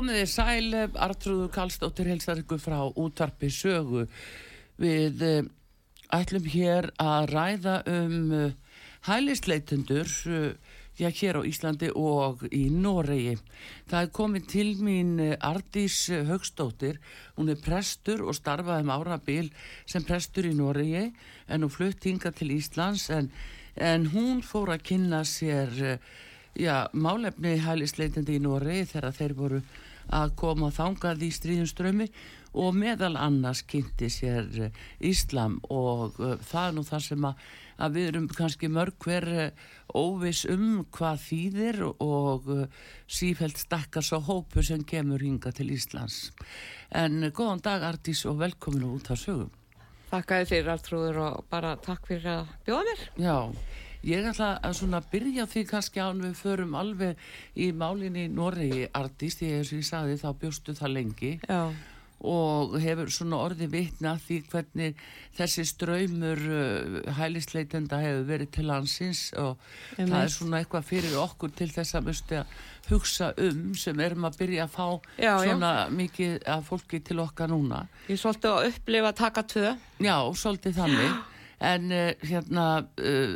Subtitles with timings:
[0.00, 4.06] Komið þið sæl, Artrúður Kallstóttir helstar ykkur frá útvarpi sögu.
[4.80, 5.48] Við uh,
[6.16, 13.34] ætlum hér að ræða um uh, hælisleitundur uh, já, hér á Íslandi og í Noregi.
[13.92, 16.96] Það er komið til mín Ardís Högstóttir,
[17.36, 19.52] hún er prestur og starfaði um árabil
[19.84, 21.10] sem prestur í Noregi
[21.44, 23.28] en hún flutt hinga til Íslands en,
[23.76, 26.00] en hún fór að kynna sér
[26.56, 29.62] já, málefni hælisleitandi í Nóri þegar þeir voru
[30.14, 32.06] að koma þangað í stríðunströmi
[32.58, 37.44] og meðal annars kynnti sér eh, Íslam og uh, það er nú það sem að,
[37.78, 42.50] að við erum kannski mörg hver uh, óvis um hvað þýðir og
[43.10, 46.32] sífælt stakkar svo hópu sem kemur hinga til Íslands.
[46.90, 49.50] En góðan dag Artís og velkomin út á sögum.
[50.10, 53.02] Þakkaði fyrir allt trúður og bara takk fyrir að bjóða mér.
[53.22, 53.36] Já.
[54.06, 57.18] Ég ætla að svona byrja því kannski án við förum alveg
[57.60, 61.68] í málinni Noregi artist, ég er sem ég saði þá bjóstu það lengi Já.
[62.24, 65.02] og hefur svona orði vitna því hvernig
[65.36, 69.60] þessi ströymur uh, hælisleitenda hefur verið til hansins og
[69.98, 72.54] Ég það er svona eitthvað fyrir okkur til þess að musti að
[72.90, 74.86] hugsa um sem erum að byrja að fá
[75.20, 75.44] Já, já.
[75.44, 77.84] svona mikið af fólki til okkar núna.
[78.08, 79.74] Ég svolítið að upplifa að taka tvö.
[80.00, 81.20] Já, svolítið þannig.
[81.60, 82.66] En uh, hérna,
[82.96, 83.34] uh,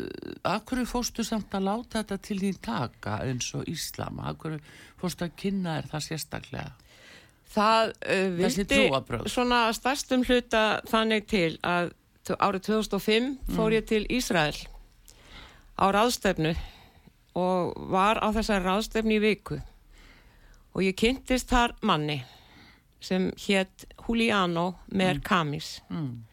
[0.49, 4.23] af hverju fórstu samt að láta þetta til þín taka eins og Íslam?
[4.25, 4.63] Af hverju
[5.01, 6.71] fórstu að kynna þér það sérstaklega?
[7.55, 8.81] Það uh, vildi
[9.31, 11.93] svona stærstum hluta þannig til að
[12.41, 13.77] árið 2005 fór Mm.
[13.77, 14.57] ég til Ísrael
[15.77, 16.55] á ráðstefnu
[17.37, 19.59] og var á þessari ráðstefnu í viku
[20.75, 22.23] og ég kynntist þar manni
[23.05, 25.83] sem hétt Juliano Mercamis.
[25.91, 26.25] Mm.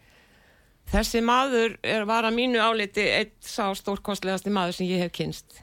[0.91, 5.61] Þessi maður er, var að mínu áliti eitt sá stórkostlegasti maður sem ég hef kynst.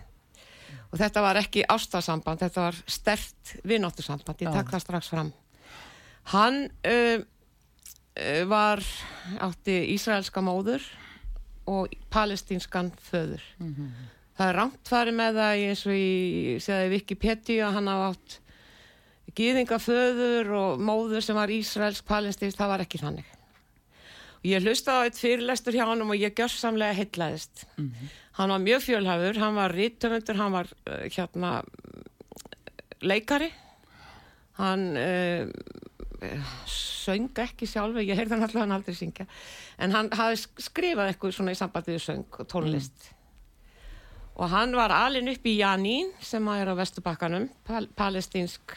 [0.89, 5.33] Og þetta var ekki ástasamband, þetta var stert vinnáttusamband, ég takk það strax fram.
[6.33, 7.21] Hann uh,
[8.49, 8.81] var,
[9.45, 10.85] átti Ísraelska móður
[11.69, 13.45] og palestínskan föður.
[14.39, 18.39] Það er rangt farið með það eins og ég segði Wikipedia hann hafa átt
[19.37, 23.38] gýðingaföður og móður sem var Ísraelsk palestínsk, það var ekki þannig.
[24.39, 27.65] Og ég hlusta á eitt fyrirlestur hjá hann og ég gjörsamlega heitlaðist.
[28.39, 31.57] Hann var mjög fjölhafur, hann var rítöfundur, hann var uh, hérna
[33.03, 33.51] leikari.
[34.59, 35.51] Hann uh,
[36.67, 39.27] söng ekki sjálfur, ég heyrði hann alltaf hann aldrei syngja.
[39.79, 43.09] En hann hafi sk- skrifað eitthvað svona í sambandi við söng og tónlist.
[44.39, 48.77] Og hann var alin upp í Janín sem að er á Vesturbakkanum, pal palestínsk,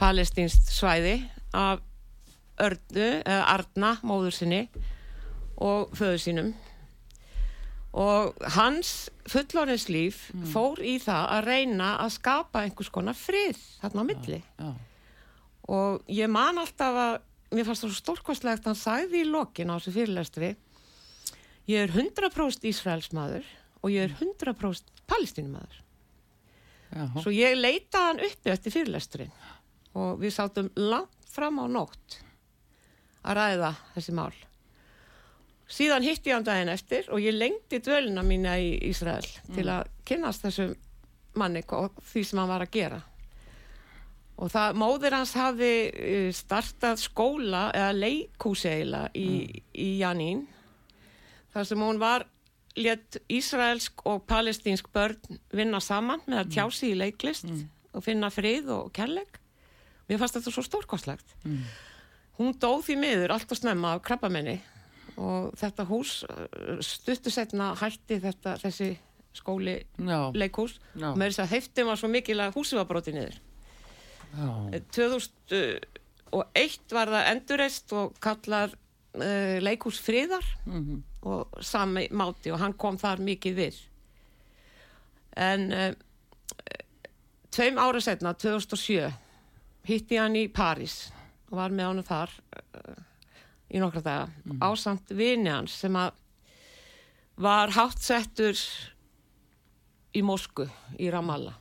[0.00, 1.22] palestínst svæði
[1.56, 1.80] af
[2.62, 4.60] Örnu, eða Arna, móður sinni
[5.62, 6.52] og föður sínum.
[7.92, 14.04] Og hans fullorins líf fór í það að reyna að skapa einhvers konar frið þarna
[14.04, 14.38] á milli.
[14.58, 14.70] Já,
[15.72, 17.12] Og ég man alltaf að,
[17.54, 20.48] mér fannst það svo stórkostlegt, hann sagði í lokin á þessu fyrirlestri,
[21.70, 23.46] ég er 100% Ísraelsmaður
[23.84, 25.78] og ég er 100% palestínumaður.
[26.96, 29.32] já, Svo ég leitaði hann uppi eftir fyrirlesturinn
[29.94, 32.18] og við sátum langt fram á nótt
[33.22, 34.32] að ræða þessi mál.
[35.72, 39.24] síðan hitti ég hann daginn eftir og ég lengdi dvölina mína í Ísrael
[39.54, 40.74] til að kynnast þessum
[41.38, 43.00] manni og því sem hann var að gera.
[44.42, 50.46] Og það, móðir hans hafði eh, startað skóla eða leikúsi eiginlega í, í Janín
[51.52, 52.26] þar sem hún var
[52.76, 57.48] létt Ísraelsk og palestínsk börn vinna saman með að tjási í leiklist
[57.92, 59.38] og finna frið og kærleik.
[60.08, 61.36] Mér fannst þetta svo stórkostlegt
[62.38, 64.58] hún dóð því miður allt og snemma af krabbamenni
[65.20, 68.92] og þetta hús uh, stuttu setna hætti þetta, þessi
[69.36, 70.78] skóli Já, leikhús.
[70.98, 73.38] Og með þess að heifti var svo mikil að húsi var brotið niður.
[74.32, 74.48] Já,
[74.96, 82.76] 2001 var það endurreist og kallar uh, leikhús friðar mhm, og sami máti og hann
[82.76, 83.80] kom þar mikið við.
[85.40, 85.92] En uh,
[87.52, 89.12] tveim ára setna 2007
[89.88, 91.10] hitti hann í París
[91.52, 93.00] og var með hann þar uh,
[93.72, 96.16] í nokkra daga ásamt vini hans sem að
[97.42, 98.56] var hátsettur
[100.12, 100.66] í Mosku
[101.00, 101.56] í Ramallah.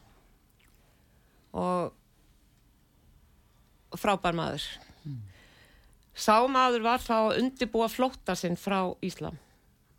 [1.56, 1.94] Og
[4.00, 4.66] frábær maður.
[6.12, 9.40] Sá maður var þá að undibúa flótta sinn frá Íslam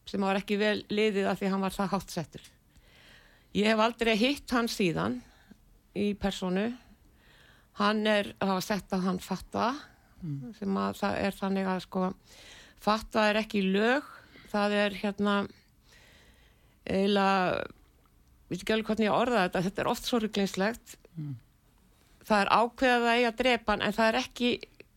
[0.08, 2.50] sem var ekki vel liðið af því hann var það hátsettur
[3.56, 5.18] ég hef aldrei hitt hann síðan
[5.98, 6.70] í personu
[7.80, 9.70] hann er að hafa sett að hann fatta
[10.58, 12.02] sem að það er þannig að sko
[12.82, 14.02] fatta er ekki lög.
[14.52, 15.36] Það er hérna
[16.86, 17.62] eiginlega
[18.50, 20.96] við ekki alveg hvernig ég orða þetta þetta er oft svo ruglingslegt
[22.26, 24.50] það er ákveðað að eiga að drepa hann en það er ekki,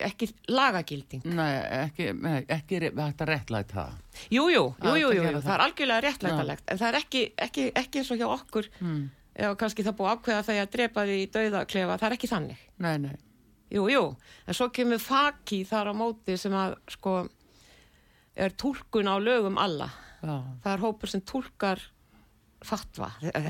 [0.06, 1.24] ekki lagagilding.
[1.36, 1.50] Nei,
[1.82, 2.08] ekki,
[2.52, 3.94] ekki að réttlæta það.
[4.30, 5.42] Jú, jú, jú, Það jú, er það.
[5.48, 8.68] það er algjörlega réttlætalegt en það er ekki, ekki, ekki eins og hjá okkur.
[8.80, 9.02] Mm.
[9.36, 12.62] Eða kannski það búið ákveða þegar að drepa því í dauðaklefa, það er ekki þannig.
[12.78, 13.16] Nei, nei,
[13.76, 14.02] Jú, jú,
[14.46, 17.16] en svo kemur faki þar á móti sem að sko
[18.36, 19.90] er túlkun á lögum alla.
[20.22, 20.38] Já.
[20.64, 21.80] það er hópur sem túlkar
[22.66, 23.40] fatva þetta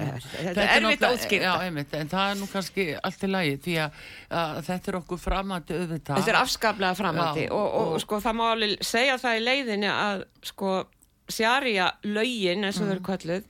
[0.64, 3.76] er erfitt að útskýra Já, einmitt, en það er nú kannski allt í lagi því
[3.84, 4.00] að,
[4.40, 6.18] að þetta er okkur framandi auðvitað.
[6.18, 7.44] Þetta er afskaplega framandi.
[7.46, 10.72] Já, og, og, og- sko það má alveg segja það í leiðinni að sko
[11.36, 12.96] sjarja lögin eins og þau Mm.
[12.96, 13.48] eru kölluð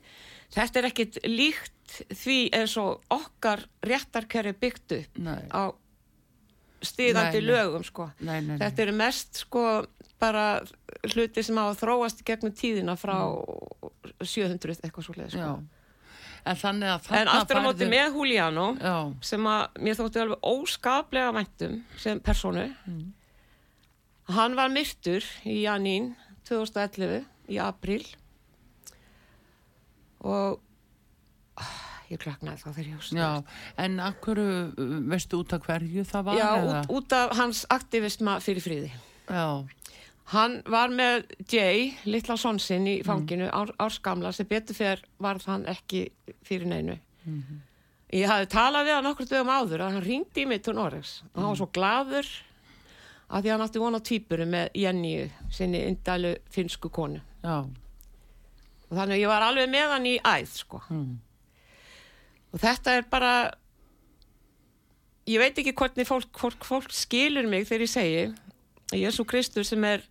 [0.59, 1.73] þetta er ekkit líkt
[2.11, 5.71] því eins og okkar réttarkerfi byggt upp Nei, á
[6.83, 8.11] stigandi Nei, lögum sko.
[8.21, 8.41] nei.
[8.61, 9.87] Þetta eru mest sko
[10.21, 10.61] bara
[11.13, 13.17] hluti sem hafa þróast í gegnum tíðina frá
[14.23, 15.41] 700 eitthvað svo leið Mm.
[15.41, 15.65] Sko.
[16.47, 19.97] En þannig að En þarna aftur á móti færðu- með Juliano Já, sem að mér
[19.99, 22.67] þótti alveg óskaplega væntum sem personu
[24.29, 28.05] hann var myrtur í Janín 2011 í april
[30.27, 30.61] og
[32.11, 33.31] ég klaknaði þá þegar ég já,
[33.83, 34.41] en akkur
[35.11, 36.39] veistu út af hverju það var?
[36.39, 38.93] Já, út, út af hans aktivisma fyrir fríði
[39.27, 39.67] Já,
[40.31, 45.49] hann var með Jay, litla son sinn í fanginu, ár, árskamla sem betur fyrir varð
[45.51, 46.07] hann ekki
[46.47, 46.99] fyrir neinu.
[48.15, 51.17] Ég hafði talað við hann okkur dögum áður að hann ringdi í mig til Noregs.
[51.33, 52.29] Og hann var svo gladur
[53.27, 55.15] að því hann átti von á tvíburu með Jenny
[55.51, 57.19] sinni indælu finsku konu.
[57.43, 57.67] Já,
[58.87, 60.83] og þannig ég var alveg með hann í æð sko.
[62.57, 63.33] Og þetta er bara
[65.29, 68.21] ég veit ekki hvernig fólk, fólk, fólk skilur mig þegar ég segi
[68.95, 70.05] að Jésu Kristur sem er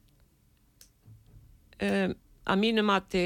[1.81, 2.13] um,
[2.45, 3.25] að mínu mati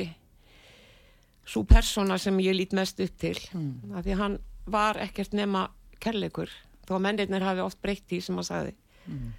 [1.50, 3.96] svo persóna sem ég lít mest upp til Mm.
[3.98, 4.40] af því að hann
[4.70, 5.68] var ekkert nema
[6.00, 6.50] kærleikur
[6.88, 8.74] þó að mennirnir hafi oft breytt því sem hann sagði
[9.10, 9.34] Mm.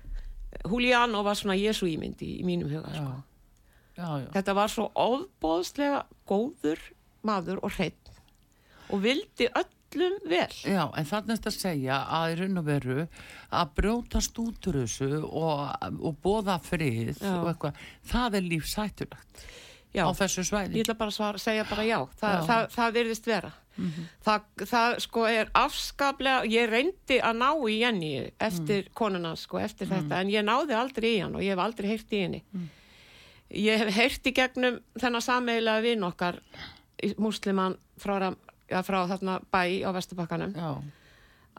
[0.67, 3.23] Juliano var svona Jésu ímyndi í mínum huga já, sko.
[3.97, 4.27] já, já.
[4.35, 6.79] Þetta var svo óbóðslega góður
[7.23, 8.10] maður og hreitt
[8.91, 10.51] og vildi öllum vel.
[10.65, 12.99] Já, en þannig að segja að í raun og veru
[13.51, 15.65] að brjótast út úr þessu og,
[16.01, 17.33] og bóða frið Já.
[17.41, 17.81] og eitthvað,
[18.13, 19.43] það er lífsættulegt
[19.91, 20.83] Já, á þessu ég svæði.
[20.85, 21.99] ætla bara að svara, segja bara já.
[22.21, 22.45] Þa, Já.
[22.47, 23.53] Það, það virðist vera.
[24.23, 29.89] það, það sko er afskaplega, ég reyndi að ná í Jenny eftir konuna sko, eftir
[29.91, 32.43] þetta, en ég náði aldrei í hann og ég hef aldrei heyrt í henni.
[33.51, 36.39] Ég hef heyrt í gegnum þennan sameigilega vinn okkar,
[37.19, 38.31] músliman frá,
[38.71, 40.57] Já, frá þarna bæ á Vesturbakkanum.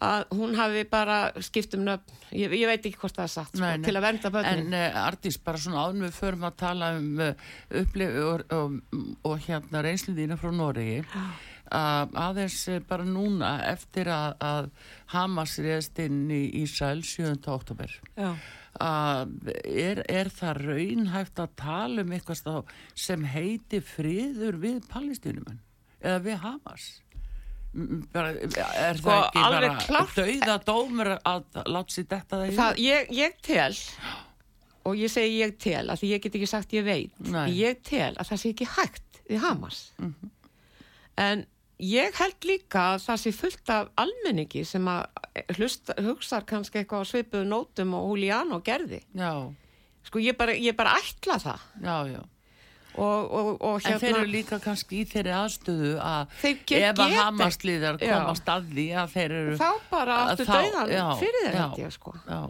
[0.02, 3.52] Að hún hafi bara skipt um nöfn ég, ég veit ekki hvort það er satt
[3.52, 3.86] sko, Nei, nei.
[3.86, 6.90] til að vernda börnin en uh, Ardís, bara svona áður en við förum að tala
[6.98, 7.44] um uh,
[7.82, 8.80] upplif og, og,
[9.30, 11.04] og hérna reynslu þína frá Noregi
[11.72, 14.70] að aðeins eh, bara núna eftir að, að
[15.14, 17.38] Hamas reyðst inn í Ísrael 7.
[17.54, 18.34] oktober Já.
[18.82, 25.62] er, er það raunhæft að tala um eitthvað sem heiti friður við palestínumenn
[26.02, 26.90] eða við Hamas
[28.12, 32.56] bara, er Sko, það ekki bara klárt- dauða dómur að láta sér detta það í
[32.58, 33.76] það, ég, ég tel
[34.84, 37.46] og ég segi ég tel, að því ég get ekki sagt ég veit, Nei.
[37.56, 39.80] ég tel að það sé ekki hægt við Hamas.
[40.02, 40.32] Mhm.
[41.22, 41.46] En
[41.80, 45.06] ég held líka að það sé fullt af almenningi sem að
[45.56, 49.04] hlusta, hugsar kannski eitthvað á svipuðu nótum og Juliano gerði.
[49.16, 49.32] já,
[50.04, 52.22] Sko ég bara, ég bara ætla það já, já.
[52.96, 56.34] Og, og, og En þeir hérna, eru líka kannski í þeirri aðstöðu að
[56.82, 61.48] ef að Hamasliðar komast að því að þeir eru þá bara að dauðan já, fyrir
[61.48, 61.70] þeir já.
[61.86, 62.16] ég sko.
[62.26, 62.42] Já,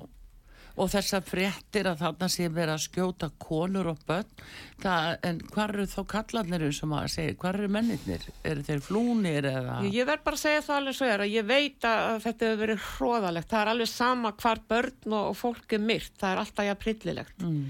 [0.81, 4.43] og þessar fréttir að þarna sé verið að skjóta konur og börn,
[4.81, 8.27] það, en hvar eru þá kallarnir sem að segja, hvar eru mennirnir?
[8.47, 9.77] Eru þeir flúnir eða?
[9.91, 12.61] Ég verð bara að segja það alveg svo er að ég veit að þetta hefur
[12.63, 13.49] verið hróðalegt.
[13.51, 16.13] Það er alveg sama hvar börn og, og fólk er myrt.
[16.21, 17.45] Það er alltaf jafn prillilegt.
[17.45, 17.65] Mm.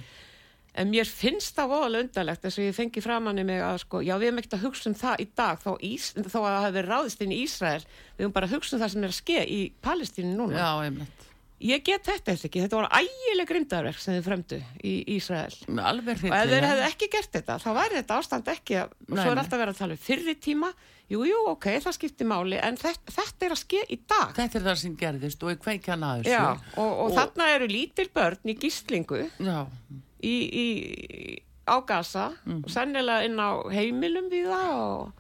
[0.71, 3.99] En mér finnst það voðalega undarlegt þess að ég fengi framann í mig að sko,
[4.07, 6.67] já við erum ekkert að hugsa um það í dag þó, Ís, þó að það
[6.67, 7.81] hefur ráðist inn í Ísrael.
[8.15, 10.61] Við erum bara að hugsa um það sem er að ske í Palestínu núna.
[10.61, 11.27] Já, einmitt.
[11.61, 12.61] Ég get þetta eftir ekki.
[12.63, 15.53] Þetta voru ægileg grimdarverk sem þið fremdu í Ísrael.
[15.91, 19.19] Alveg Og ef þeir hefðu ekki gert þetta, þá væri þetta ástand ekki að, Nei,
[19.19, 20.71] svo er alltaf verið að tala um fyrri tíma,
[21.11, 24.33] jú, jú, ok, það skiptir máli, en þetta, þetta er að ske í dag.
[24.39, 26.33] Þetta er það sem gerðist og er kveikjan að þessu.
[26.33, 29.59] Já, og, og, þarna eru lítil börn í gíslingu Já,
[30.23, 31.37] í, í,
[31.67, 32.63] á gasa, Mhm.
[32.63, 35.13] og sennilega inn á heimilum við það og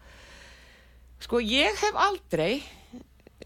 [1.21, 2.63] sko, ég hef aldrei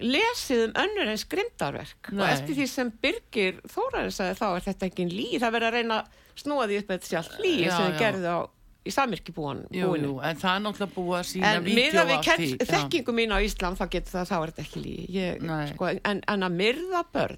[0.02, 2.32] lesið um önnur eins grimdarverk og Nei.
[2.34, 6.00] eftir því sem Birgir Þórarinn sagði þá er þetta ekki lí, það verður að reyna
[6.02, 6.08] að
[6.42, 8.00] snúa því upp með þetta sjálf lí Já, sem þið já.
[8.04, 8.40] gerðu á
[8.86, 10.22] í samirkibúinu.
[10.22, 12.58] en það er náttúrulega búið að sína En vídeo kenn, því.
[12.60, 12.66] Já.
[12.76, 15.08] þekkingu mín á Íslam þá getur það, þá er þetta ekki lí.
[15.10, 15.68] Ég, Nei.
[15.72, 17.38] sko, en, en að myrða börn,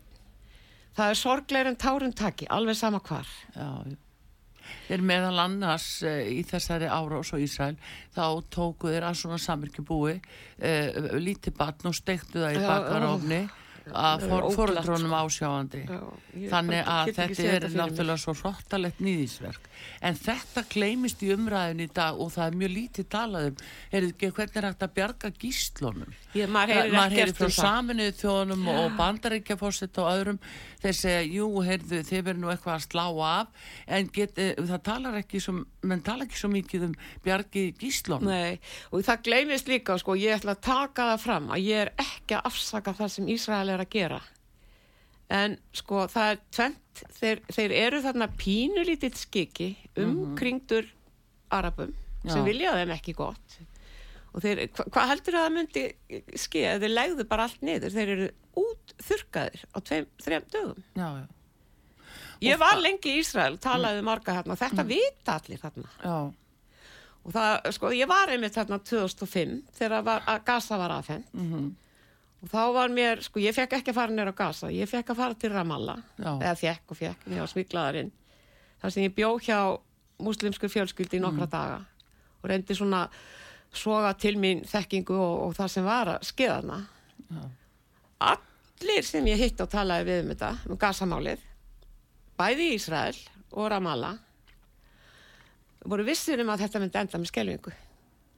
[0.97, 3.25] það er sorgleir en tárum taki, alveg sama hvar.
[3.55, 3.95] Já, já.
[4.87, 7.75] Þeir meðal annars uh, í þessari árás og Ísrael
[8.15, 13.41] þá tóku þeir að svona samirkjubúi uh, lítið batn og steiktu það í bakarofni
[13.91, 15.21] að er for, forundrónum sko.
[15.23, 15.83] ásjáandi.
[15.87, 16.01] Já,
[16.51, 19.69] Þannig að þetta er náttúrulega svo hróttalegt nýðisverk.
[20.05, 23.59] En þetta gleymist í umræðin í dag og það er mjög lítið talað um.
[23.93, 26.15] Heyrðu ekki hvernig er hægt að bjarga gíslunum?
[26.37, 27.59] Ég, maður heyrir maður heyrir frá um það.
[27.61, 30.41] saminuðu þjóðunum og bandaríkjafórsett og öðrum
[30.81, 34.83] þeir segja, jú, heyrðu, þið verður nú eitthvað að slá af en get, eh, það
[34.85, 35.55] talar ekki svo,
[35.89, 36.93] menn talar ekki svo mikið um
[37.25, 38.59] bjargi gíslunum Nei,
[38.91, 42.37] og það gleymist líka, sko, ég ætla að taka það fram að ég er ekki
[42.37, 44.19] að afsaka það sem Ísrael er að gera.
[45.37, 50.87] En sko, það er tvent, þeir, þeir eru þarna pínulítill skiki umkringdur
[51.53, 51.91] Arabum
[52.27, 52.45] sem Já.
[52.47, 53.57] vilja þeim ekki gott.
[54.35, 55.83] Og þeir, hva, hvað heldur að það myndi
[56.37, 56.81] skeið?
[56.83, 58.27] Þeir legðu bara allt niður, þeir eru
[58.61, 60.83] út þurkaðir á tveim, þrejum dögum.
[60.97, 61.27] Já, já,
[62.45, 65.89] Ég var lengi í Ísrael, talaði marga þarna, þetta vita allir þarna.
[66.03, 66.17] já,
[67.27, 71.65] Og það, sko, ég var einmitt þarna 2005 þegar var, að Gaza var aðfenn mhm,
[72.43, 75.11] og þá var mér, sko, ég fekk ekki að fara nýra á Gaza, ég fekk
[75.13, 75.99] að fara til Ramallah.
[76.17, 76.31] Já.
[76.35, 78.11] eða fekk og fekk, ég var smiklaðarinn
[78.81, 79.59] þar sem ég bjó hjá
[80.23, 81.79] muslimsku fjölskyldi í nokkra daga
[82.41, 83.07] og reyndi svona
[83.73, 86.77] soga til mín þekkingu og, og það sem var að skeðana
[88.23, 91.43] allir sem ég hitt og talaði við um þetta, um Gaza-málið
[92.37, 93.17] bæði Ísrael
[93.51, 94.17] og Ramallah
[95.87, 97.73] voru vissir um að þetta myndi enda með skelvingu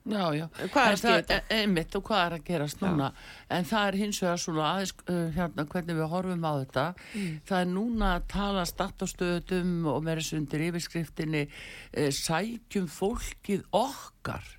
[0.05, 0.45] já, já.
[0.71, 1.39] Hvað er En að skýra þetta?
[1.39, 3.11] e- Einmitt og hvað er að gerast núna?
[3.49, 6.85] En það er hins vegar svona aðeins uh, hérna hvernig við horfum á þetta.
[7.15, 7.33] Mm.
[7.49, 12.87] það er núna að tala statt á stöðum og með þessu undir yfirskriftinni uh, sækjum
[12.87, 14.55] fólkið okkar.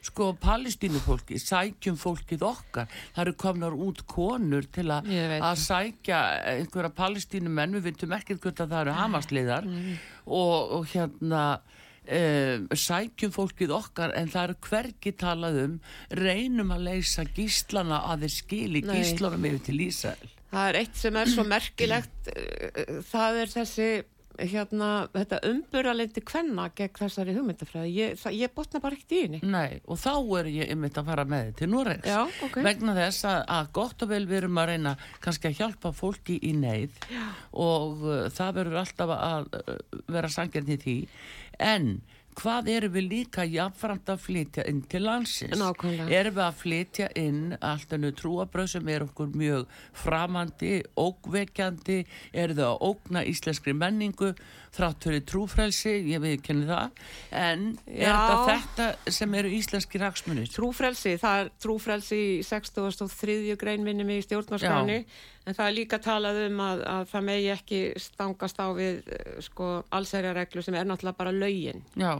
[0.00, 6.20] Sko palestínufólki, sækjum fólkið okkar, það eru komnar út konur til a, að sækja
[6.54, 7.74] einhverja palestínumenn.
[7.76, 9.68] Við veitum ekkert að það eru hamasliðar.
[9.68, 9.98] Mm.
[10.24, 11.42] og, og hérna
[12.06, 15.78] um, sækjum fólkið okkar en það eru hvergi talað um
[16.20, 18.94] reynum að leysa gíslana að þeir skili Nei.
[18.98, 23.90] gíslunum yfir til Ísrael Það er eitt sem er svo merkilegt, eh, það er þessi,
[24.50, 27.90] hérna, þetta umburðalendi kvenna gegn þessari hugmyndafræði.
[27.96, 29.40] Ég, ég botna bara ekkert í henni.
[29.44, 32.60] Nei, og þá er ég einmitt að fara með þið til Noregs Já, ok.
[32.66, 34.94] vegna þess að, að gott og vel við erum að reyna
[35.24, 37.26] kannski að hjálpa fólki í neyð Já.
[37.66, 40.96] og uh, það verður alltaf að uh, vera sangjarn í því
[41.60, 41.92] en
[42.40, 46.08] hvað erum við líka jafnframt að flytja inn til landsins Nákvæmlega.
[46.20, 49.66] erum við að flytja inn allt ennu trúabröð sem er okkur mjög
[50.04, 52.00] framandi, ógvekjandi
[52.32, 54.32] eru þau að ógna íslenskri menningu
[54.70, 57.04] þrátt fyrir trúfrelsi ég viðkenni það
[57.34, 58.18] en er Já.
[58.46, 63.56] þetta þetta sem eru íslenski raksmunir Trúfrelsi, það er trúfrelsi í 63.
[63.60, 65.02] grein minni mig í stjórnarskráni,
[65.50, 69.32] en það er líka talað um að, að það megi ekki stangast á við, eh,
[69.44, 71.34] sko, allsærjareglu sem er náttúrulega bara
[71.98, 72.12] já,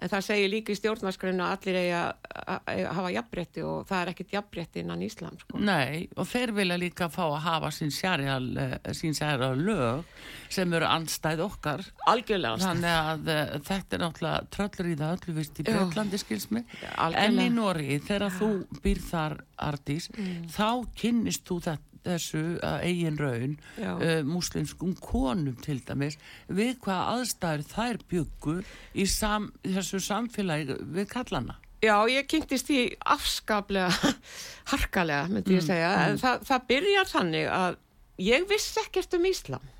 [0.00, 4.10] En það segir líka í stjórnarskrænu að allir eigi að, hafa jafnbretti og það er
[4.14, 5.34] ekkit jafnbretti innan Íslam.
[5.42, 5.60] Sko.
[5.60, 10.08] Nei, og þeir vilja líka fá að hafa sín sín sérjál lög
[10.48, 11.84] sem eru anstæð okkar.
[12.08, 12.70] Algjörlega anstæð.
[12.70, 15.68] Þannig að uh, þetta er náttúrulega tröllur í það öllu vist í.
[15.68, 16.64] Breitlandi skilsmi.
[17.10, 20.08] En í Nóri, þegar þú býr þar, Ardís,
[20.56, 27.16] þá kynnist þú þetta þessu uh, eigin raun uh, múslimskum konum til dæmis við hvaða
[27.16, 28.56] aðstæður þær byggu
[28.94, 33.88] í sam, þessu samfélagi við kallana Já, ég kynntist því afskaplega
[34.72, 37.78] harkalega, myndi ég segja, en það, það byrjar þannig að
[38.20, 39.70] ég vissi ekkert um Íslam,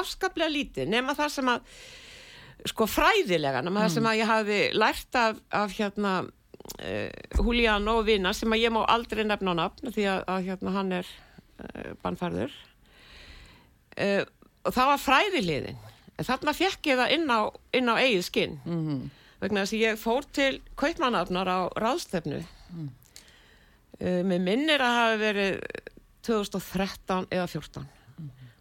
[0.00, 1.76] afskaplega lítið, nema það sem að,
[2.72, 8.02] sko fræðilega, nema það sem að ég hafi lært af, af hérna, uh, Julian og
[8.10, 11.06] Vina, sem að ég má aldrei nefna á nafn, því að, að hérna hann er
[11.06, 11.27] uh,
[12.04, 12.56] bannfærður,
[13.98, 14.24] uh,
[14.64, 15.78] og það var fræðiliðin,
[16.18, 17.40] en þarna fekk ég það inn á,
[17.78, 18.60] inn á eigið skinn.
[18.66, 19.06] Mm
[19.42, 22.42] vegna þess að ég fór til kaupmannafnar á ráðstefnu.
[22.68, 22.88] Mm.
[24.28, 25.54] með minnir að hafi verið
[26.26, 27.86] 2013 eða 14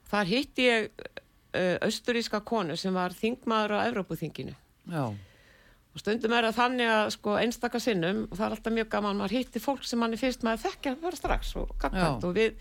[0.08, 4.56] þar hitti ég uh, austuríska konu sem var þingmaður á Evrópuþinginu.
[4.88, 8.90] Já, og stundum er það þannig að sko einstaka sinnum og það er alltaf mjög
[8.96, 12.56] gaman maður hitti fólk sem manni finnst maður þekkja bara strax og og við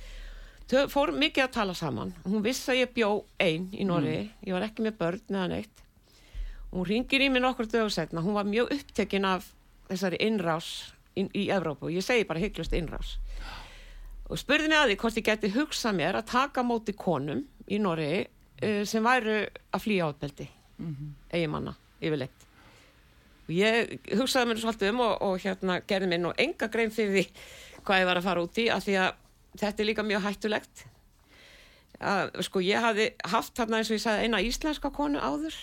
[0.71, 2.15] tö- fórum mikið að tala saman.
[2.25, 5.83] Hún vissi að ég bjó ein í Norri ég var ekki með börn eða neitt.
[6.73, 9.53] Hún ringir í mig nokkur dögur setna hún var mjög upptekinn af
[9.89, 11.89] þessari innrás í, í Evrópu.
[11.95, 13.17] Ég segi bara hygglust innrás.
[14.29, 17.79] Og spurði mig að því hvort ég geti hugsað mér að taka móti konum í
[17.79, 20.49] Norri uh, sem væru að flýja átbeldi
[21.33, 22.43] eigimanna yfirleitt.
[23.47, 27.15] Og ég hugsaði mér svolítið um og, og hérna gerði mér nú enga grein fyrir
[27.15, 27.25] því
[27.87, 29.15] hvað ég var að fara út í af því að
[29.61, 30.85] þetta er líka mjög hættulegt.
[31.97, 35.55] Að, sko ég hafði haft þarna eins og ég sagði eina íslenska konu áður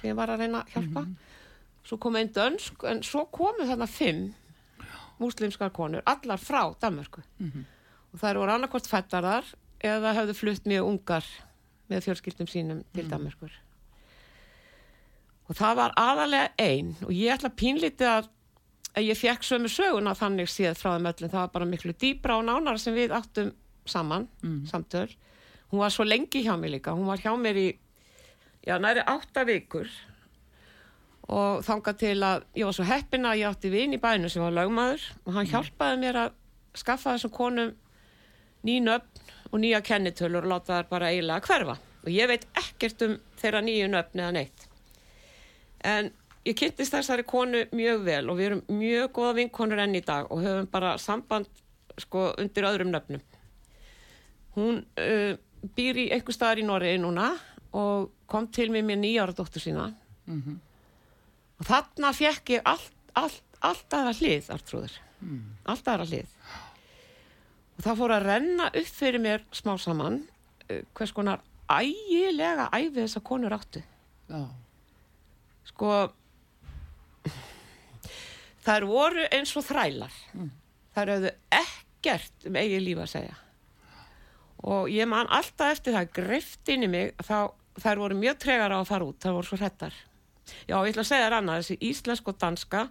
[0.00, 1.04] sem ég var að reyna að hjálpa.
[1.86, 4.32] Svo kom einn dönsk en svo komu þarna fimm
[5.20, 7.22] múslimskar konur, allar frá Danmörku.
[8.10, 9.46] Og þær voru annarkvort fættarar
[9.78, 11.26] eða höfðu flutt mjög ungar
[11.90, 13.52] með fjölskyldum sínum til Danmörkur
[15.50, 18.28] og það var aðalega ein og ég ætla pínlítið að
[18.98, 22.46] ég fekk sömu söguna þannig séð frá þeim öllum, það var bara miklu dýbra og
[22.48, 23.52] nánara sem við áttum
[23.86, 24.26] saman
[24.66, 25.08] samtöl,
[25.70, 27.68] hún var svo lengi hjá mér líka, hún var hjá mér í
[28.66, 29.88] já, næri átta vikur.
[31.30, 34.42] Og þangað til að ég var svo heppin að ég átti vin í bænu sem
[34.42, 35.04] var lögmaður.
[35.26, 36.32] Og hann hjálpaði mér að
[36.74, 37.70] skaffa þessum konum
[38.66, 41.76] ný nöfn og nýja kennitölur og láta þær bara eiginlega hverfa.
[42.02, 44.66] Og ég veit ekkert um þeirra nýju nöfn eða neitt.
[45.86, 46.10] En
[46.48, 50.30] ég kynntist þessari konu mjög vel og við erum mjög góða vinkonur enn í dag
[50.32, 51.50] og höfum bara samband
[52.00, 53.20] sko undir öðrum nöfnum.
[54.56, 55.36] Hún uh,
[55.76, 57.34] býr í einhver staðar í Noregi núna
[57.76, 59.90] og kom til mig með nýjára dóttur sína.
[61.60, 64.98] Og þarna fekk ég allt, allt, allt aðra hlið, Artrúður
[65.68, 66.34] allt aðra hlið.
[67.76, 70.22] Og það fór að renna upp fyrir mér smá saman
[70.70, 73.82] uh, hvers konar ægilega æfi þessa konur áttu.
[74.30, 74.46] Já,
[75.70, 75.92] sko
[78.66, 80.18] þær voru eins og þrælar.
[80.96, 83.38] Þær höfðu ekkert um eigin líf að segja.
[84.70, 88.74] Og ég man alltaf eftir það greift inn í mig þá þær voru mjög tregar
[88.76, 89.94] á að fara út þær voru svo hrettar
[90.68, 92.84] já, ég ætla að segja þér annað, þessi íslensk og danska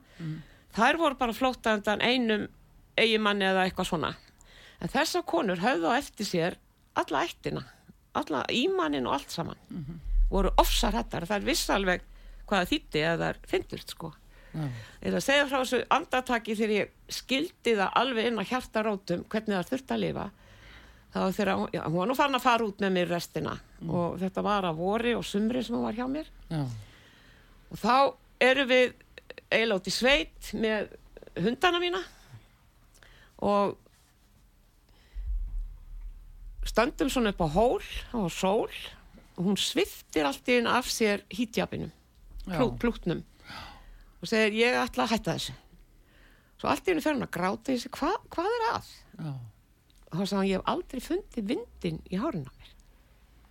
[0.76, 2.48] þær voru bara flóta undan einum
[3.00, 4.14] eigimanni eða eitthvað svona.
[4.80, 6.58] En þessar konur höfðu á eftir sér
[7.00, 7.64] alla ættina,
[8.14, 9.60] alla ímannin og allt saman.
[10.30, 12.04] Voru ofsar hættar, þær vissi alveg
[12.46, 14.14] hvað það þýtti eða þær fyndust sko
[14.54, 19.56] ætla að segja frá þessu andataki þegar ég skildi það alveg inn á hjartarótum hvernig
[19.58, 20.30] það þurfti að lifa.
[21.10, 23.56] Þá þegar já, hún var nú farin að fara út með mér restina
[23.88, 26.30] og þetta var að vori og sumri sem hún var hjá mér.
[26.50, 26.64] Já,
[27.70, 27.96] og þá
[28.46, 28.94] eru við
[29.50, 30.92] eiginlega út í sveit með
[31.40, 32.02] hundana mína
[33.46, 33.78] og
[36.70, 37.84] stöndum svona upp á hól
[38.14, 38.70] á sól.
[39.40, 41.24] Og hún sviftir allt í einu af sér
[42.44, 43.24] klú, klútnum
[44.20, 45.56] og segir ég ætla að hætta þessu.
[46.60, 48.90] Svo allt í einu fer hún að gráta í sig Hva, hvað er að?
[49.20, 49.32] já,
[50.10, 52.74] og þá sagði hann ég hef aldrei fundið vindin í hárun á mér.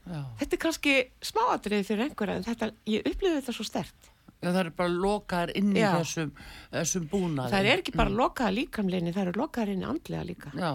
[0.09, 0.21] Já.
[0.41, 0.93] þetta er kannski
[1.29, 4.07] smáatriði fyrir einhverja en þetta, ég upplifði þetta svo stert
[4.39, 6.29] Já, það er bara lokaðar inn í þessum,
[6.73, 7.51] þessum búnaði.
[7.53, 10.53] það er ekki bara lokaða líkamleginni það eru lokaðar inn í andlega líka.
[10.55, 10.71] Já,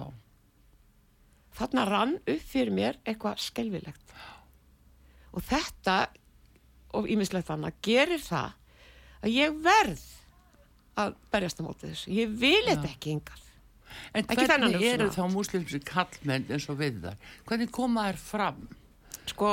[1.57, 4.13] þarna rann upp fyrir mér eitthvað skelvilegt
[5.33, 5.95] og þetta
[6.97, 8.51] og ímislegt annað gerir það
[9.23, 10.03] að ég verð
[10.99, 13.41] að berjast á móti þessu ég vil þetta ekki yngar
[14.13, 17.19] en Ekki hvernig eru þá múslimsi kallmenn eins og við þar?
[17.49, 18.63] Hvernig koma þær fram?
[19.29, 19.49] Sko,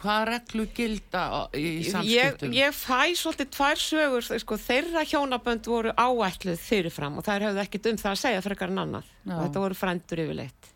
[0.00, 2.52] Hvað reglu gilda í ég, samskiptum?
[2.56, 7.88] ég fæ svolítið tvær sögur, sko, þeirra hjónabönd voru áætluð fyrirfram og þær hefðu ekkit
[7.90, 9.10] um það að segja frekar en annað.
[9.26, 9.34] Já.
[9.34, 10.70] Og þetta voru frændur yfirleitt.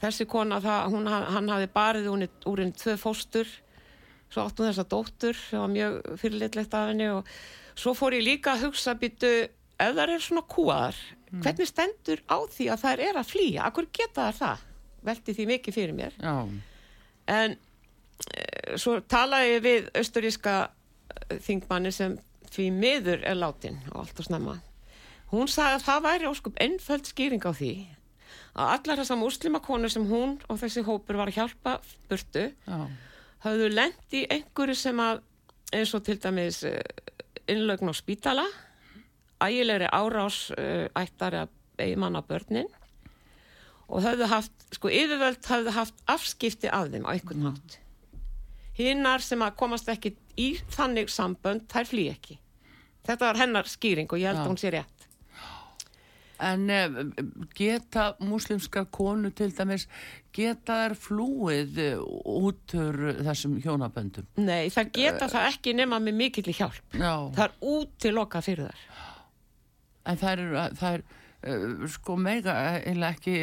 [0.00, 3.52] Þessi kona, það, hún, hann hafði barið úr, henni tvö fóstur,
[4.28, 7.30] svo áttu þessa dóttur, sem var mjög fyrirlitlegt af henni og
[7.78, 9.30] svo fór ég líka að hugsa býtu,
[9.78, 10.98] ef þær eru svona kúaðar,
[11.30, 13.68] hvernig stendur á því að þær er að flýja?
[13.68, 14.64] Akkur geta þær það?
[15.08, 16.18] Velti því mikið fyrir mér.
[16.18, 16.34] Já,
[17.28, 17.54] En
[18.32, 18.44] e,
[18.80, 20.54] svo talaði ég við austuríska
[21.44, 22.16] þingmanni sem
[22.48, 24.56] því miður er látin og allt og snemma.
[25.28, 27.72] Hún sagði að það væri óskup ennföld skýring á því
[28.58, 31.74] að allar þessar muslimakonur sem hún og þessi hópur var að hjálpa
[32.08, 32.78] burtu já,
[33.44, 35.22] hafðu lent í einhverju sem að
[35.74, 36.80] eins og til dæmis eh,
[37.48, 38.46] innlögn á spítala
[39.38, 42.66] ægilegri árás uh, ættari að eigimanna börnin
[43.88, 47.78] og höfðu haft, sko yfirvöld höfðu haft afskipti af þeim á einhvern hátt.
[48.76, 52.36] Hinnar sem að komast ekki í þannig sambönd, þær flý ekki.
[53.06, 54.97] Þetta var hennar skýring og ég held að hún sé rétt
[56.40, 56.98] En eh,
[57.58, 59.88] geta muslimskar konu til dæmis,
[60.36, 64.28] geta þær flúið eh, út úr þessum hjónaböndum?
[64.38, 68.86] Nei, það geta það ekki nema með mikill hjálp Já, það er útiloka fyrir þær
[70.08, 73.34] en þær eru, þær uh, sko mega eiginlega ekki,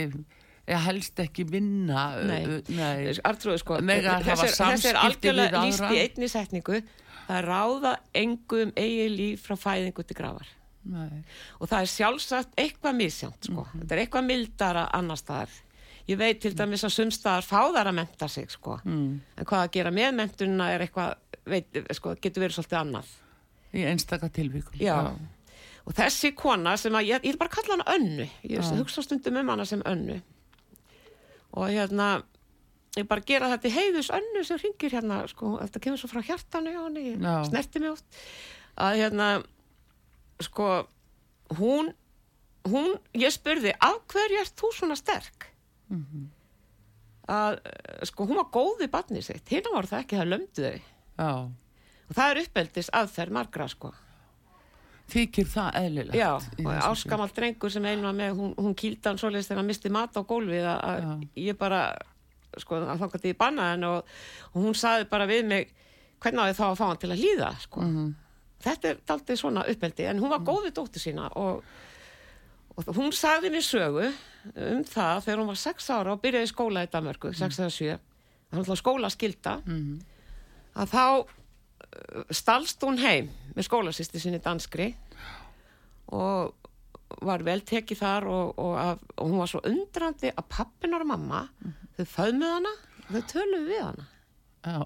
[0.65, 2.05] eða helst ekki vinna.
[2.25, 2.39] Nei.
[2.73, 3.11] nei.
[3.21, 5.93] Artrúðu sko Mega hafa þessi er- þessi er samskipti algjörlega við líst aðra.
[5.93, 6.79] í einni setningu
[7.27, 7.91] það er ráða
[8.23, 10.49] engum eigi líf frá fæðingu til grafar
[10.85, 11.23] nei.
[11.59, 13.65] og það er sjálfsagt eitthvað misjánt sko.
[13.65, 13.81] Mhm.
[13.81, 15.59] þetta er eitthvað mildara annar staðar
[16.05, 18.79] ég veit til dæmis að sumstaðar fá þar að menta sig sko.
[18.85, 19.21] Mm.
[19.37, 23.13] en hvað að gera með mentununa er eitthvað veit, sko, getur verið svolítið annað
[23.75, 24.77] Í einstaka tilvíkum.
[24.79, 25.11] Já.
[25.85, 28.77] Og þessi kona sem að, ég, ég er bara að kalla hana önnu, ég Já.
[28.79, 30.21] hugsa stundum um hana sem önnu.
[31.55, 32.07] Og hérna,
[32.95, 36.23] ég bara gera þetta í heiðus önnu sem ringir hérna, sko, þetta kemur svo frá
[36.25, 37.35] hjartanu Já.
[37.49, 38.23] snerti mig oft.
[38.79, 39.29] Að hérna,
[40.43, 40.69] sko,
[41.59, 41.91] hún,
[42.67, 45.51] hún, ég spurði, af hverju ert þú svona sterk?
[47.25, 50.65] Að, eh, sko, hún var góð við barnið sitt, hérna var það ekki, það lömdu
[50.65, 50.81] þau.
[51.17, 51.29] Já.
[52.05, 53.93] Og það er uppeldis aðferð margra, sko.
[55.09, 56.17] Þykir það eðlilegt?
[56.17, 59.69] Já, í áskamall drengur sem einu var með, hún, hún kýldi hann svoleiðis þegar hann
[59.69, 61.81] misti mat á gólfið að, að ég bara,
[62.57, 64.13] sko, að þangað til ég bannaði hann og,
[64.51, 65.73] og hún saði bara við mig,
[66.21, 67.85] hvernig á ég þá að fá hann til að líða, sko.
[67.85, 68.13] Mhm.
[68.63, 71.63] Þetta er daldið svona uppeldi, en hún var góð við dóttur sína og,
[72.77, 74.05] og hún sagði mér sögu
[74.55, 77.97] um það þegar hún var sex ára og byrjaði skóla í Danmörku, sex eða sjö,
[78.49, 79.99] það var alltaf skóla skilda, Mhm.
[80.75, 84.95] að þá uh, stalst hún heim með skólasýsti sinni danskri
[86.13, 86.53] og
[87.21, 91.11] var vel tekið þar og, og, að, og hún var svo undrandi að pappinar og
[91.13, 91.43] mamma
[91.95, 92.73] þau föðmuð hana
[93.11, 94.05] þau töluðu við hana.
[94.65, 94.81] Já,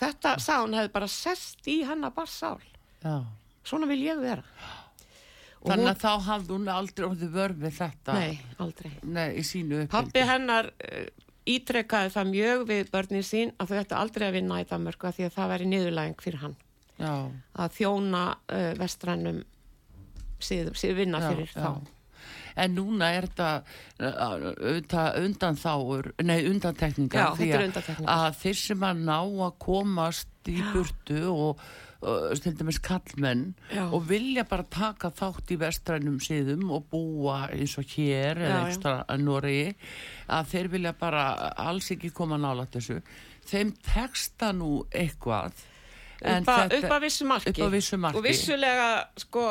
[0.00, 2.58] þetta sá hún hefði bara sest í hennar bara sál
[3.02, 3.20] já.
[3.66, 4.44] svona vil ég vera.
[5.60, 8.92] Og Þannig hún, að þá hafði hún aldrei orðið vörð við þetta nei, aldrei.
[9.04, 11.04] Nei, pappi hennar uh,
[11.50, 15.18] ítrekkaði það mjög við börnin sín að þau ættu aldrei að vinna í Danmörku af
[15.18, 16.58] því að það væri niðurlæging fyrir hann.
[17.00, 17.14] Já,
[17.64, 19.42] að þjóna uh, vestrænum
[20.40, 21.60] síðum, síðum vinna já, fyrir já.
[21.60, 21.99] þá
[22.56, 23.50] En núna er þetta
[24.00, 27.36] uh, auðvitað undanþáur, nei undantekningar.
[27.38, 27.52] Því
[28.06, 31.62] að- þeir sem að ná að komast í burtu og
[32.40, 33.82] til dæmis kallmenn Já.
[33.92, 38.94] og vilja bara taka þátt í vestrænum síðum og búa eins og hér eða ekstra
[39.20, 39.74] Noregi
[40.32, 41.26] að þeir vilja bara
[41.60, 43.02] alls ekki koma nálægt þessu.
[43.50, 45.52] Þeim teksta nú eitthvað
[46.20, 47.62] upp að vissu marki.
[47.62, 48.88] og vissulega
[49.20, 49.44] sko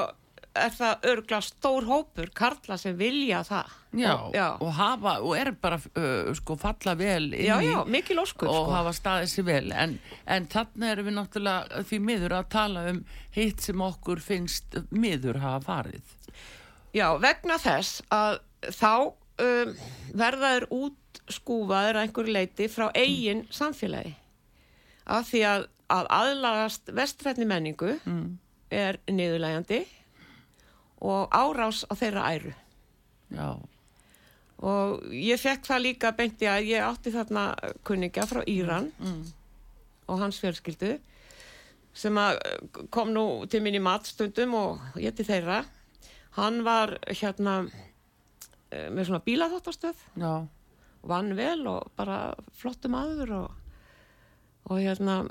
[0.66, 4.48] er það örgla stór hópur karla sem vilja það Já, og, já.
[4.62, 8.60] og hafa, og er bara uh, sko falla vel já, í já, mikil óskur og
[8.68, 8.74] sko.
[8.76, 9.96] hafa staðið sér vel en,
[10.30, 13.00] en þarna erum við náttúrulega því miður að tala um
[13.34, 16.14] hitt sem okkur finnst miður hafa farið
[16.94, 18.38] já, vegna þess að
[18.78, 19.74] þá um,
[20.22, 24.14] verðaður út skúfaður að einhverju leiti frá eigin samfélagi
[25.10, 28.26] af því að, að aðlagast vestrætni menningu mm.
[28.70, 29.82] er niðurlægjandi
[31.00, 32.54] og árás á þeirra æru.
[33.30, 33.60] Já,
[34.66, 37.44] og ég fekk það líka beinti að ég átti þarna
[37.88, 39.22] kunningja frá Íran mm.
[40.12, 40.98] og hans fjölskyldu
[41.96, 42.40] sem eh,
[42.92, 45.64] kom nú til mín í matstundum og ég til þeirra.
[46.38, 47.62] Hann var hérna
[48.70, 50.34] eh, með svona bílaþáttastöð já,
[51.08, 53.56] vann vel og bara flottu maður og,
[54.70, 55.22] og hérna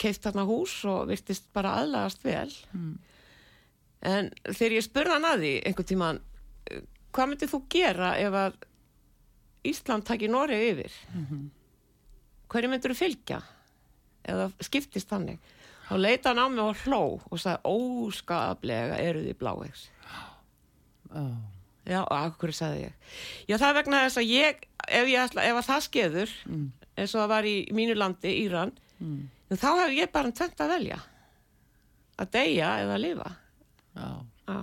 [0.00, 2.50] keift þarna hús og virtist bara aðlagast vel.
[2.72, 2.96] Mm.
[4.02, 6.20] En þegar ég spurði hann að því einhvern tíman
[7.12, 8.58] hvað myndið þú gera ef að
[9.68, 10.92] Ísland taki Noreg yfir?
[12.48, 13.40] Hverju myndur þú fylgja?
[14.28, 15.38] Eða skiptist þannig.
[15.88, 17.00] Þá leita hann á mig og hló
[17.32, 20.20] og sagði óskaplega eru þið bláegs Já.
[21.88, 22.96] já, og hverju sagði ég?
[23.48, 26.34] Já, það er vegna þess að ég ef, ég ætla, ef að það skeður
[26.98, 29.28] eins og það var í mínu landi, Íran Mm.
[29.54, 30.96] þá hef ég bara um tvent að velja.
[32.18, 33.28] Að deyja eða að lifa
[33.98, 34.08] Já.
[34.48, 34.58] já.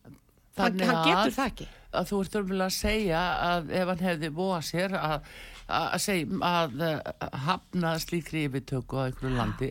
[0.00, 0.16] hann,
[0.56, 1.66] Þannig getur að- það ekki
[2.00, 5.28] að þú ert umvel að segja að ef hann hefði búa sér að,
[5.66, 9.70] að, að, segja, að uh, hafna slíkri yfirtöku á einhverju landi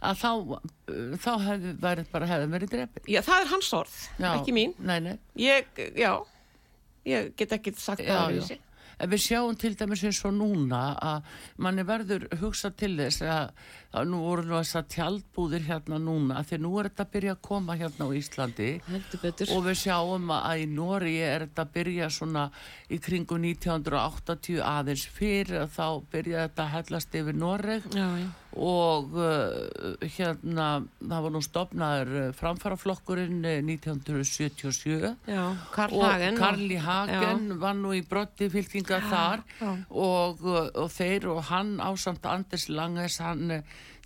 [0.00, 3.10] að þá, uh, þá hefði verið bara hefði verið drefið.
[3.12, 3.96] já, það er hans orð,
[4.32, 5.16] ekki mín Nei, nei.
[5.36, 6.12] ég, já
[7.10, 8.58] ég get ekki sagt Já, það já.
[9.00, 11.30] En við sjáum til dæmis eins og núna að
[11.64, 13.52] manni verður hugsa til þess að,
[13.96, 17.42] að nú voru þess að tjaldbúðir hérna núna því nú er þetta að byrja að
[17.48, 18.70] koma hérna á Íslandi.
[19.56, 22.44] Og við sjáum að í Nóri er þetta að byrja svona
[22.90, 27.40] í kringu 1980 aðeins fyrir að þá byrja þetta að hellast yfir
[27.96, 28.28] já, já.
[28.58, 30.66] Og uh, hérna
[30.98, 37.78] það var nú stopnaður uh, framfaraflokkurinn uh, 1977 já, Karl og Hagen Karli Hagen var
[37.78, 39.44] nú í brotti fylkinga þar.
[39.60, 39.70] já.
[39.90, 40.42] og,
[40.74, 43.60] og þeir og hann ásamt Anders Langes hann,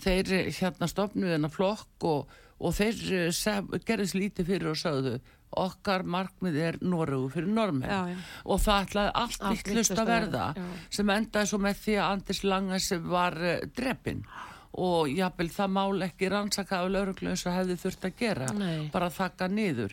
[0.04, 5.16] þeir hérna stopnuði hennar flokk og, og þeir sef, gerðist lítið fyrir og sögðu
[5.60, 8.16] okkar markmið er Noregu fyrir normenn Já, já.
[8.44, 10.64] og það ætlaði allt vittlust að að verða já.
[10.98, 14.24] sem endaði svo með því að Anders Langes var uh, drepinn.
[14.74, 18.88] Og jafnvel það mál ekki rannsaka af lauruglu eins og hefði þurft að gera Nei.
[18.90, 19.92] bara þakka niður.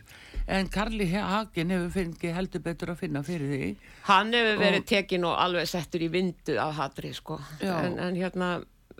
[0.50, 3.68] En Karli Hagen hefur fengið heldur betur að finna fyrir því.
[4.08, 7.38] Hann hefur verið tekin og alveg settur í vindu af hatri sko.
[7.62, 8.48] En, en hérna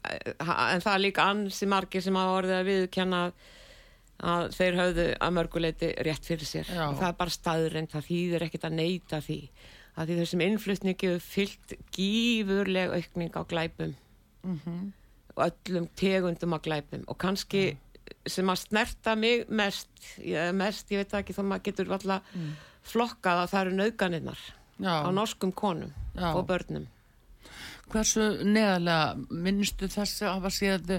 [0.07, 3.25] eh, en það er líka ansi margir sem hafa orðið að viðkenna
[4.23, 6.69] að þeir höfðu að mörguleiti rétt fyrir sér.
[6.71, 6.87] Já.
[6.89, 9.39] og það er bara staðurinn, það þýðir ekkit að neyta því.
[9.93, 13.97] Að því þessum innflutningi hefur fyllt gífurleg aukning á glæpum.
[15.33, 17.05] Og öllum tegundum af glæpum.
[17.09, 17.77] Og kannski
[18.27, 19.89] sem að snerta mig mest
[20.23, 22.23] ég, mest, ég veit ekki þó maður getur alltaf
[22.83, 24.43] flokkað að það eru nauðganinnar
[24.83, 24.95] Já.
[25.07, 26.33] á norskum konum Já.
[26.35, 26.87] og börnum
[27.93, 30.97] hversu neðalega minnstu þess að hafa séð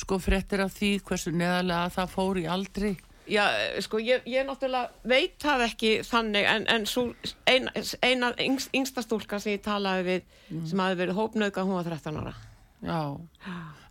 [0.00, 2.96] sko fréttir af því hversu neðalega það fór í aldri?
[3.30, 3.44] Já,
[3.84, 7.04] sko, ég, ég náttúrulega veit það ekki þannig en, en svo
[7.46, 7.70] eina,
[8.02, 12.18] eina yngst, yngsta stúlka sem ég talaði við sem hafi verið hópnauka, hún var 13
[12.18, 12.34] ára.
[12.80, 13.00] Já,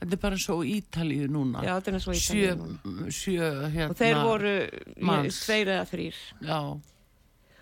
[0.01, 1.63] þetta er bara svo Ítalíu núna.
[1.63, 6.59] Já, þetta er svo Ítalíu sjö hérna og þeir voru ég, tveir eða þrýr já,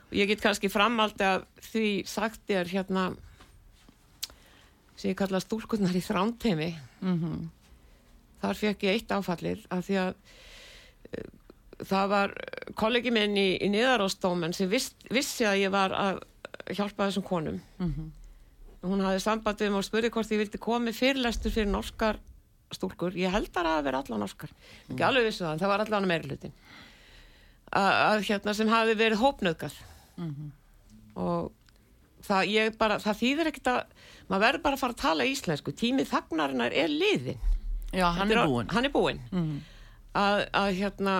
[0.07, 3.09] og ég get kannski framaldi að því sagt er hérna
[4.97, 7.45] sem ég kalla stúlkurnar í þrántemi mhm.
[8.37, 11.29] Þar fekk ég eitt áfallir af því að uh,
[11.89, 12.33] það var
[12.77, 16.21] kollegi minn í, í niðaróstómen sem viss, vissi að ég var að
[16.69, 17.59] hjálpa þessum konum.
[17.81, 18.13] Mhm.
[18.87, 22.19] hún hafði samband við mig og spurði hvort ég vildi komi fyrirlestur fyrir norskar
[22.71, 24.51] stúlkur, ég held að það að vera alla norskar.
[24.85, 26.53] Ekki alveg vissu það, en það var allan meiri hlutin
[27.75, 29.77] að, hérna sem hafi verið hópnöðgað
[31.17, 31.51] og
[32.27, 33.81] það ég bara, það þýðir ekkert að
[34.29, 35.71] maður verður bara að fara að tala íslensku.
[35.73, 37.39] Tímið þagnarinnar er liðin
[37.93, 38.71] já, hann Þetta er búinn.
[38.75, 39.19] hann er búinn.
[39.31, 39.57] Mhm.
[40.17, 41.15] að, að hérna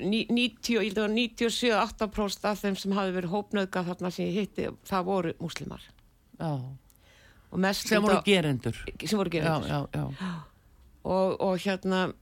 [0.00, 4.26] ní- 90, ég held að var 97-8% af þeim sem hafi verið hópnöðgað þarna sem
[4.26, 5.82] ég hitti, það voru múslimar.
[7.74, 8.76] Sem voru gerendur.
[9.04, 9.68] Sem voru gerendur.
[9.68, 10.04] Já, já,
[11.04, 12.12] og, og hérna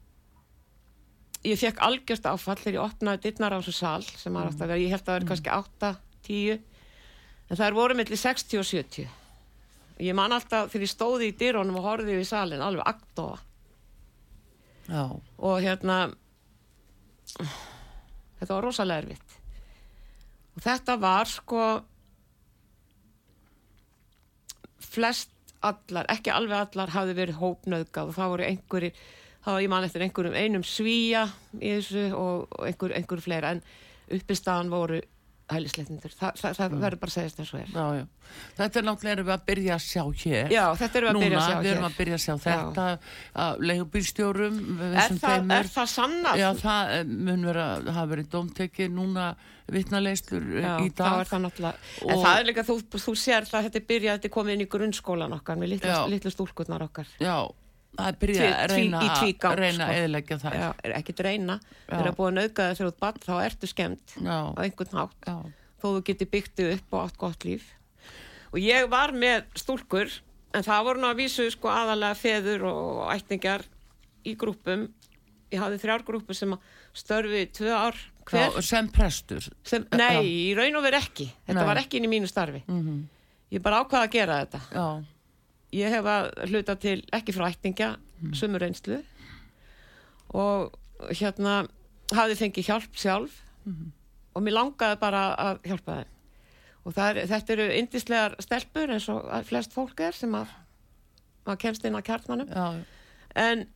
[1.46, 4.80] ég fekk algjörst áfall þegar ég opnaði dittnar á þessu sal sem átti að vera,
[4.82, 5.92] ég held að það vera kannski 8,
[6.26, 6.58] 10
[7.50, 9.06] en það er voru milli 60 og 70
[10.00, 13.38] ég man alltaf þegar ég stóði í dyrunum og horfði við salin alveg aktofa
[14.88, 15.04] já,
[15.38, 15.98] og hérna
[18.40, 19.36] þetta var rosalega erfitt.
[20.56, 21.64] Og þetta var sko
[24.90, 29.02] flest allar, ekki alveg allar hafði verið hópnöðgað og það voru einhverjir
[29.40, 31.26] þá var ég man eftir einhverjum einum svíja
[31.60, 33.54] í þessu og, einhver, einhver fleira.
[33.54, 33.62] En
[34.16, 35.00] uppistaðan voru
[35.50, 38.08] hælisleitnendur, Þa, það, það verður bara að segja þetta eins og er.
[38.60, 40.52] Þetta er náttúrulega erum við að byrja að sjá hér.
[40.54, 41.90] Já, þetta erum við að byrja að sjá Núna, við erum hér.
[41.90, 42.86] að byrja að sjá þetta
[43.44, 44.60] að leigubílstjórum
[44.90, 46.40] Er það, er það sannað?
[46.40, 49.30] Já, það eh, mun vera, hafa verið dómtekið núna
[49.70, 51.26] vitnaleislur Já, í dag.
[51.30, 54.64] það en það er líka, þú, þú sér það þetta byrjað, þetta er komið inn
[54.64, 55.76] í grunnskólan okkar með
[56.10, 57.10] litlu stúlkurnar okkar.
[57.22, 57.36] Já,
[57.98, 59.88] það að reyna, í tvígang, að reyna sko.
[59.88, 60.56] að eðilegja það.
[60.60, 61.96] Já, er ekki dreina Já.
[61.96, 65.18] þegar búið að það þegar þú ert bann þá ertu skemmt Já, á einhvern hátt.
[65.26, 65.36] Já,
[65.80, 67.68] þó þú getur byggt upp og átt gott líf.
[68.50, 70.16] Og ég var með stúlkur
[70.54, 73.66] en það voru nú að vísu sko aðalega feður og ætningar
[74.26, 74.88] í grúpum
[75.50, 77.98] ég hafði þrjár grúpur sem að störfi tvö ár.
[78.30, 78.52] Hver?
[78.54, 79.46] já, sem prestur.
[79.66, 81.26] sem, nei, í raun og veru ekki.
[81.48, 81.66] Þetta Nei.
[81.66, 82.62] var ekki inn í mínu starfi.
[82.68, 83.08] Mm
[83.50, 84.60] ég bara ákvaða að gera þetta.
[84.70, 84.84] Já,
[85.72, 88.34] ég hef að hluta til ekki frá ættingja Mm.
[88.36, 88.98] sumur reynslu
[90.36, 90.74] og
[91.16, 91.62] hérna
[92.12, 93.92] hafði fengið hjálp sjálf Mhm.
[94.34, 96.06] og mér langaði bara að hjálpa þeim
[96.84, 100.48] og er, þetta eru indislegar stelpur eins og að flest fólk er sem að
[101.46, 102.84] maður kemst inn að kjartmannum já,
[103.36, 103.66] en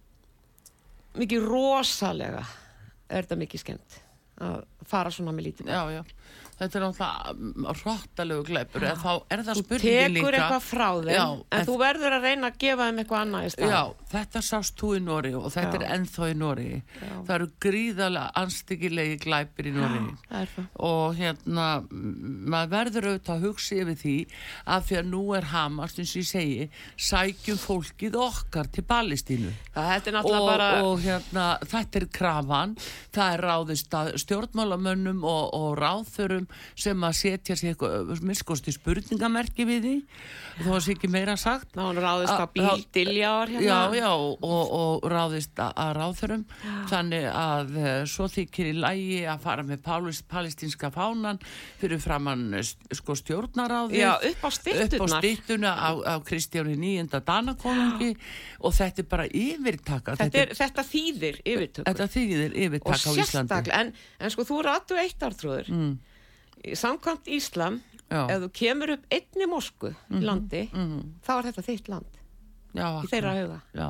[1.14, 2.44] mikið rosalega
[3.08, 4.00] er þetta mikið skemmt
[4.40, 6.04] að fara svona með lítið já, já.
[6.54, 10.20] Þetta er náttúrulega rottalegu gleipur, en þá er það þú spurningin líka.
[10.24, 13.22] tekur eitthvað frá þeim Já, en, en- þú verður að reyna að gefa þeim eitthvað
[13.24, 13.82] annað í stað Já,
[14.14, 15.80] þetta sást þú í Nóri og þetta Já.
[15.80, 16.68] er ennþá í Nóri.
[17.24, 20.02] Það eru gríðalega anstíkilegi glæpir í Nóri.
[20.90, 24.16] Og hérna, maður verður auðvitað að hugsa yfir því
[24.74, 26.68] að því að nú er Hamas, eins og ég segi,
[27.10, 28.84] sækjum fólkið okkar til
[30.14, 32.76] náttúrulega og, bara og hérna, þetta er krafan
[33.14, 36.43] það er ráðist að stjórnmálamönnum og, og ráðþörum
[36.78, 39.94] sem að setja sér eitthvað miskosti spurningamerki við því.
[40.64, 41.74] Þó að sé ekki meira sagt.
[41.78, 43.66] Hann ráðist A- á bíl, diljar hérna.
[43.66, 46.44] Já, já, og, og ráðist að, að ráðþörum
[46.90, 47.74] þannig að
[48.10, 51.40] svo þykir í lægi að fara með Pálus, palestinska fánan
[51.80, 58.14] fyrir framann sko stjórnaráði Já, upp á upp á á, Kristjáni nýjenda Danakonungi.
[58.64, 60.16] Og þetta er bara yfirtaka.
[60.20, 61.86] Þetta, er, þetta þýðir yfirtöku.
[61.88, 63.24] Þetta þýðir Og yfirtaka á Íslandi.
[63.24, 65.70] sérstaklega, en, en sko þú ratu eitt artrúður.
[65.72, 65.94] Mm,
[66.72, 71.64] Samkvæmt Íslam, já, ef þú kemur upp einni mosku í landi, mm, þá er þetta
[71.68, 72.18] þitt land,
[72.74, 73.60] já, í þeirra huga.
[73.74, 73.88] Já.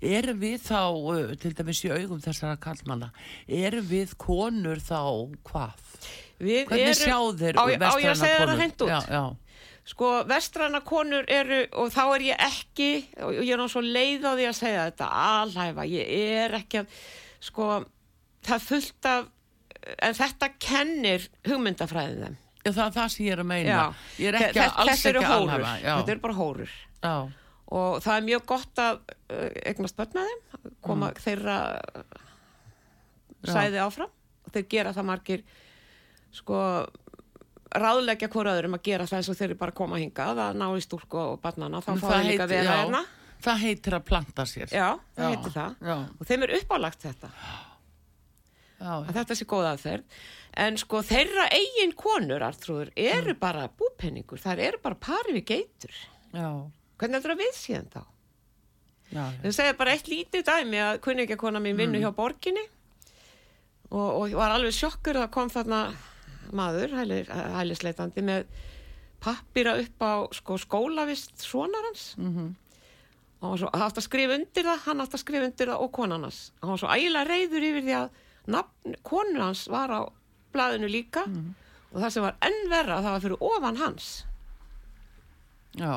[0.00, 0.78] Erum við þá,
[1.42, 3.10] til dæmis í augum þessara kallmanna,
[3.52, 5.00] erum við konur þá
[5.44, 5.82] hvað?
[6.40, 8.48] Við Hvernig erum- sjá þeir á, ég- á ég að segja konur?
[8.54, 9.36] það hreint út?
[9.90, 14.24] Sko, vestræna konur eru, og þá er ég ekki, og ég er náttúrulega svo leið
[14.24, 16.06] á því að segja þetta, alhæfa, ég
[16.44, 16.86] er ekki að,
[17.40, 17.84] sko,
[18.44, 19.28] það er fullt af,
[20.02, 22.36] en þetta kennir hugmyndafræðin þeim.
[22.64, 23.68] já, það er það sem ég er að meina.
[23.70, 23.84] Já.
[24.20, 25.74] Ég er ekki að, alls ekki að alhafa.
[25.84, 26.74] Þetta eru bara hórur.
[27.02, 27.14] já,
[27.70, 31.58] Og það er mjög gott að uh, eignast börn með þeim, koma þeirra
[33.46, 33.52] Já.
[33.54, 34.10] sæði áfram
[34.44, 35.44] og þeir gera það margir,
[36.34, 36.58] sko,
[37.70, 40.58] ráðleggja hvora öðrum að gera það eins og þeir eru bara að koma hingað að
[40.60, 43.02] ná í stúlku og barnana, þá En fá þeir líka að vera já, hérna.
[43.46, 44.74] það heitir að planta sér.
[44.74, 45.90] Já, það heitir það.
[46.18, 47.54] Og þeim er uppálagt þetta, já,
[48.80, 50.20] að þetta sé góð aðferð.
[50.64, 55.92] En sko þeirra eigin konur, Artrúður, eru bara búpenningur, það eru bara pari við geitur.
[56.34, 56.48] já,
[57.00, 58.00] Hvernig heldur það við síðan þá?
[59.14, 62.66] já, Ég segi bara eitt lítið dæmi að kunningakona mín vinnu hjá borginni.
[63.90, 65.80] Og, og var alveg sjokkur að kom þarna
[66.54, 68.44] maður, hæli, hælisleitandi með
[69.20, 72.14] pappira upp á sko, skólavist svonar hans.
[72.18, 72.52] Mhm,
[73.42, 76.26] og hann átti að skrifa undir það hann átti að skrifa undir það og konan
[76.28, 76.40] hans.
[76.60, 78.10] Hann var svo ægilega reyður yfir því að
[78.50, 80.00] nafn, konun hans var á
[80.54, 81.26] blaðinu líka.
[81.90, 84.08] Og það sem var enn verra það var fyrir ofan hans.
[85.78, 85.94] Já,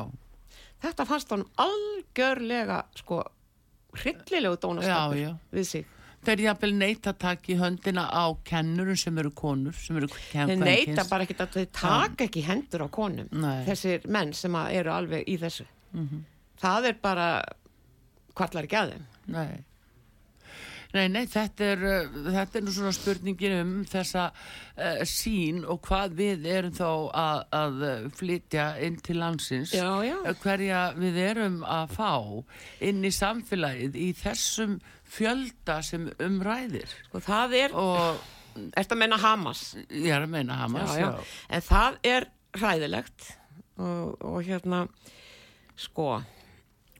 [0.82, 3.24] þetta fannst honum algjörlega sko
[3.94, 5.36] hryllilegu já.
[5.54, 5.90] við sig.
[6.24, 10.54] Þeir jafnvel neita að taka í höndina á kennurum sem eru konur, sem eru þeir
[10.56, 13.64] neita bara ekkert að þeir taka ekki hendur á konum Nei.
[13.68, 15.66] þessir menn sem eru alveg í þessu.
[16.64, 17.28] Það er bara
[18.34, 19.06] kvallar ekki að þeim.
[19.34, 19.64] Nei.
[20.94, 25.80] Nei, nei, þetta er, uh, þetta er nú svona spurningin um þessa uh, sín og
[25.88, 29.72] hvað við erum þá að, að uh, flytja inn til landsins.
[29.74, 30.14] Já, já.
[30.44, 32.12] Hverja við erum að fá
[32.86, 34.78] inn í samfélagið í þessum
[35.14, 36.90] fjölda sem umræðir.
[37.08, 41.26] sko það er, Og ertu að menna Hamas ég er að meina Hamas, já, já.
[41.50, 43.26] en það er hræðilegt
[43.82, 44.84] og, og hérna
[45.74, 46.20] sko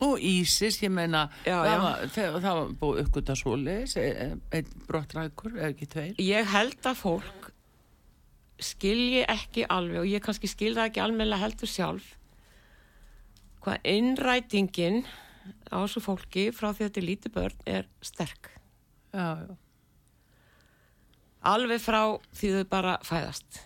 [0.04, 1.78] Og Ísis, ég meina, Já, það, já.
[1.84, 6.14] Var, það, það var búið uppgöta svoleiðis, e- einn brottrækur, eða ekki tveir.
[6.20, 7.50] ég held að fólk
[8.64, 12.12] skilji ekki alveg og ég kannski skil það ekki almennilega heldur sjálf
[13.64, 15.00] hvað innrætingin
[15.72, 18.50] á þessu fólki frá því að þetta er lítið börn er sterk
[19.14, 19.56] Já,
[21.44, 22.00] alveg frá
[22.34, 23.60] því þau bara fæðast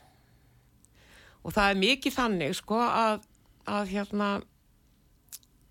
[1.45, 3.21] og það er mikið þannig sko að,
[3.69, 4.31] að hérna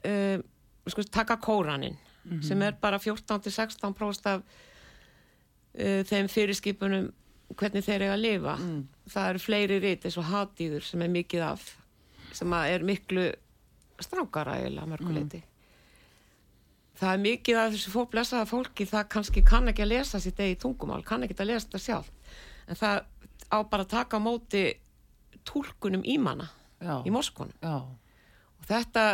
[0.07, 0.37] uh,
[0.93, 1.97] sko, taka kóranin
[2.43, 7.11] sem er bara 14-16 próst af uh, þeim fyrirskipunum
[7.55, 8.55] hvernig þeir eiga að lifa.
[9.07, 11.69] Það eru fleiri rit eins og hatíður sem er mikið af
[12.35, 13.29] sem er miklu
[14.03, 15.39] strákara eiginlega mörguleiti
[16.97, 20.59] það er mikið af þessu fóblessaða fólki það kannski kann ekki að lesa sitt eigi
[20.63, 22.11] tungumál kann ekki að lesa þetta sjálf
[22.67, 23.01] en það
[23.53, 24.63] á bara að taka á móti
[25.47, 29.05] túlkunum ímanna Já, í Moskvunum já, og þetta,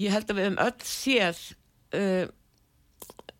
[0.00, 1.40] ég held að við höfum öll séð
[1.96, 2.26] uh,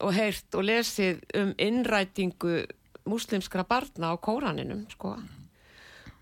[0.01, 2.63] og heyrt og lesið um innrætingu
[3.09, 5.17] múslimskra barna á kóraninum sko.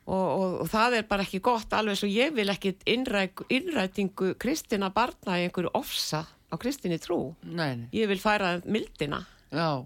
[0.08, 4.34] og, og, og það er bara ekki gott alveg svo ég vil ekki innræk, innrætingu
[4.40, 7.34] kristina barna í einhverju ofsa á kristinni trú.
[7.42, 9.20] Nei, nei, ég vil færa mildina.
[9.52, 9.84] Já,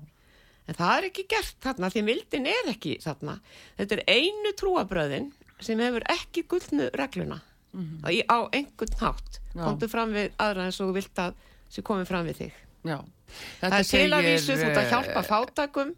[0.69, 3.39] en það er ekki gert þarna því mildin er ekki þarna.
[3.81, 5.33] Þetta er einu trúabröðin
[5.63, 7.41] sem hefur ekki gullnu regluna
[7.73, 8.97] í, á einhvern.
[9.53, 9.65] Já.
[9.65, 11.35] komdu fram við aðra eins og vilt að
[11.73, 12.59] sem komið fram við þig
[13.61, 15.95] það er til að vísu þú ert að eh, hjálpa fátakum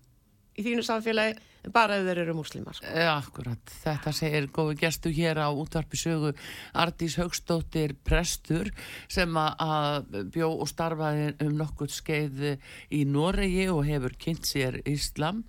[0.55, 1.35] í þínu samfélagi
[1.73, 2.87] bara ef þeir eru múslimar sko.
[2.87, 3.75] Já, akkurat.
[3.85, 6.35] Þetta segir góði gestu hér á útvarpi sögu
[6.75, 8.71] Ardís Högstóttir prestur
[9.09, 12.59] sem að- að bjó og starfaði um nokkuð skeið
[12.93, 15.45] í Noregi og hefur kynnt sér Íslam.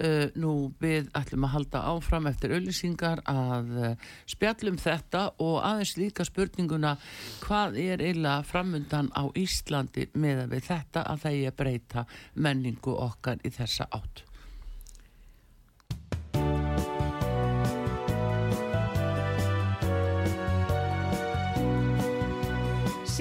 [0.00, 5.92] Uh, nú við ætlum að halda áfram eftir auðlýsingar að uh, spjallum þetta og aðeins
[6.00, 6.94] líka spurninguna
[7.42, 13.44] hvað er eiginlega framundan á Íslandi með við þetta að það er breyta menningu okkar
[13.44, 14.24] í þessa átt.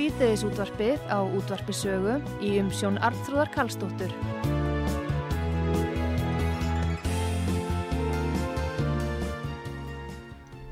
[0.09, 4.13] Síðdeðis útvarpið á útvarpi sögu í umsjón Arnþróðar Karlsdóttur.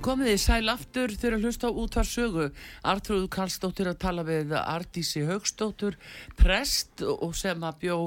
[0.02, 2.48] Komið þið sæl aftur þegar að hlusta á útvarsögu.
[2.82, 6.00] Artrúðu Karlsdóttir að tala við Ardísi Högstóttur,
[6.40, 8.00] prest og sem að bjó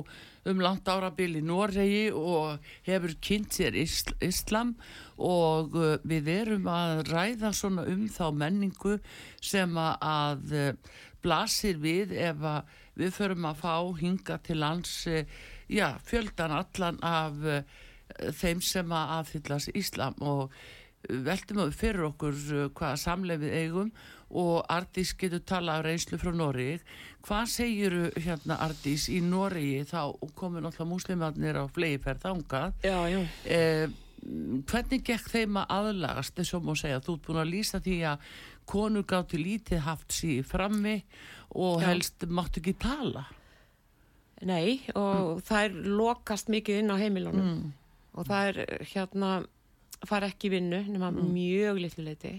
[0.50, 6.68] um langt árabil í Noregi og hefur kynnt sér isl Islam og uh, við erum
[6.70, 8.98] að ræða svona um þá menningu
[9.44, 12.44] sem að, uh, blasir við ef
[12.96, 15.22] við förum að fá hinga til lands uh,
[15.68, 17.36] já, fjöldan allan af
[18.40, 20.50] þeim sem að aðfyllast Íslam og
[21.08, 22.40] veltum við fyrir okkur
[22.74, 23.92] hvaða samleifið eigum
[24.30, 26.78] og Ardís getur talað af reynslu frá Noregi.
[27.26, 32.78] Hvað segir hérna Ardís í Noregi þá komin alltaf múslimarnir á fleiðferð þangað?
[32.84, 33.20] já, já.
[33.44, 33.88] Eh,
[34.20, 37.00] hvernig gekk þeim að aðlagast þess að má segja?
[37.00, 38.18] Þú ert búin að lýsa því að
[38.70, 40.96] konur gátti lítið haft síð frammi
[41.56, 41.86] og Já.
[41.88, 43.24] helst máttu ekki tala.
[44.46, 47.72] Nei, og það er lokast mikið inn á heimilunum Mm.
[48.14, 49.46] og það er hérna
[50.08, 52.30] fara ekki vinnu nema mjög litlu leiti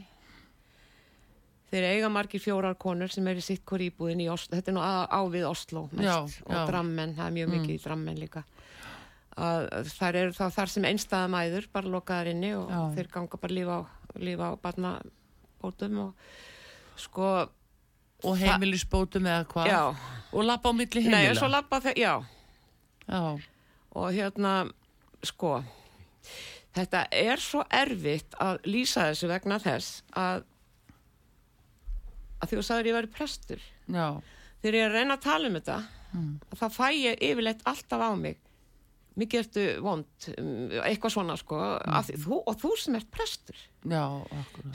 [1.71, 4.75] þeir eiga margir fjórar konur sem er í sitt hvort íbúðin í Oslo þetta er
[4.75, 6.65] nú á, á við Oslo mest Já, og já.
[6.67, 8.43] drammen, það er mjög mikið í drammen líka
[9.37, 12.81] að þær eru þá þar sem einstæða mæður bara lokaðar inni og Já.
[12.97, 13.81] þeir ganga bara lífa á,
[14.19, 16.13] lífa á barnabótum og
[16.99, 17.31] sko
[18.21, 19.95] Og heimilisbótum eða hvað?
[20.33, 21.31] Og lappa á milli nei, heimila?
[21.31, 22.13] og svo lappa þeir, já
[23.09, 23.21] Já,
[23.97, 24.51] og hérna
[25.25, 25.55] sko
[26.75, 30.43] þetta er svo erfitt að lýsa þessu vegna þess að
[32.41, 33.59] að þú sagður ég væri prestur
[33.91, 34.05] já,
[34.61, 35.79] þegar ég að reyna að tala um þetta
[36.11, 36.31] Mm.
[36.59, 38.35] þá fæ ég yfirleitt alltaf á mig
[39.19, 40.51] mikið ertu vond um,
[40.85, 42.13] eitthvað svona sko mm.
[42.23, 43.59] þú, og þú sem ert prestur.
[43.81, 44.05] Já,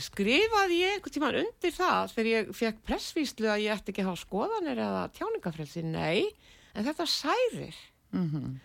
[0.02, 4.10] skrifaði ég einhvern tímann undir það þegar ég fekk pressvíslu að ég ætti ekki að
[4.10, 6.26] hafa skoðanir eða tjáningafrelsi, nei
[6.76, 7.84] en þetta særir.
[8.12, 8.56] Mm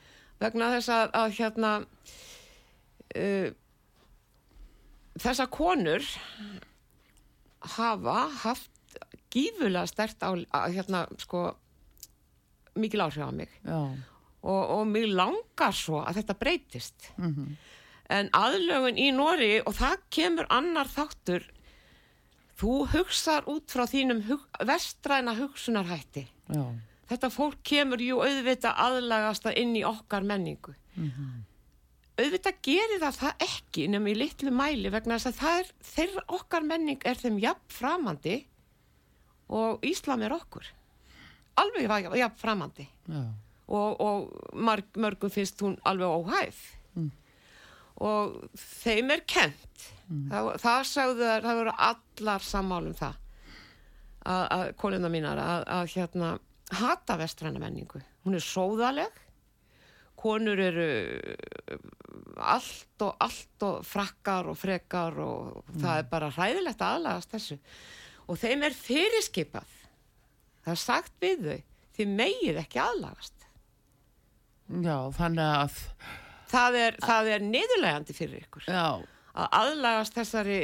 [0.42, 1.72] vegna þess að, að hérna
[3.22, 3.50] uh,
[5.22, 6.06] þessar konur
[7.78, 8.98] hafa haft
[9.32, 11.52] gífulega stert á að, hérna sko
[12.80, 13.52] mikil áhrif á mig.
[13.64, 13.80] Já,
[14.42, 17.10] og, og mig langar svo að þetta breytist.
[17.18, 17.56] Mhm,
[18.12, 21.46] en aðlögun í Nóri og það kemur annar þáttur.
[22.60, 26.28] Þú hugsar út frá þínum hug, vestræna hugsunarhætti.
[26.52, 26.66] Já,
[27.10, 30.76] þetta fólk kemur jú auðvitað aðlagast það inn í okkar menningu.
[32.20, 36.26] Auðvitað gerir það það ekki nema í litlu mæli vegna þess að það er þeirra
[36.38, 38.36] okkar menning er þeim jafn framandi
[39.50, 40.68] og Íslam er okkur.
[41.62, 41.88] Alveg
[42.20, 42.86] jafn framandi.
[43.08, 43.24] Já,
[43.72, 46.62] og, og marg, mörgum finnst hún alveg óhæf.
[48.02, 49.90] Og þeim er kent
[50.32, 53.18] það, það sagðu þær, það voru allar sammálum það.
[54.22, 56.32] Að, að konuna mínar að, að hérna
[56.78, 58.02] hata vestræna menningu.
[58.26, 59.22] Hún er sóðaleg.
[60.22, 60.88] Konur eru
[62.38, 67.58] allt og allt og frakkar og frekar og það er bara hræðilegt að aðlagast þessu.
[68.30, 69.78] Og þeim er fyrirskipað.
[70.62, 71.60] Það er sagt við þau
[71.98, 73.41] þið megið ekki aðlagast
[74.86, 75.80] já, þannig að,
[76.52, 77.00] það er,
[77.36, 78.68] er niðurlegandi fyrir ykkur.
[78.72, 79.02] Já,
[79.32, 80.62] að aðlagast þessari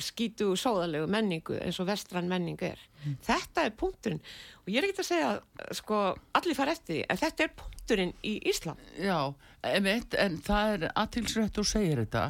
[0.00, 2.80] skítu sóðalegu menningu eins og vestrann menning er
[3.26, 4.22] þetta er punkturinn.
[4.64, 6.00] Og ég er ekki að segja að sko,
[6.38, 8.90] allir fara eftir því, en þetta er punkturinn í Ísland.
[9.00, 9.18] Já,
[9.66, 12.22] emitt, en það er aðtilsrætt og segir þetta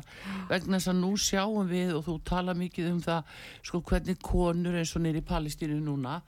[0.50, 3.34] vegna þess að nú sjáum við og þú tala mikið um það
[3.68, 6.20] sko hvernig konur eins og nýri í Palestínu núna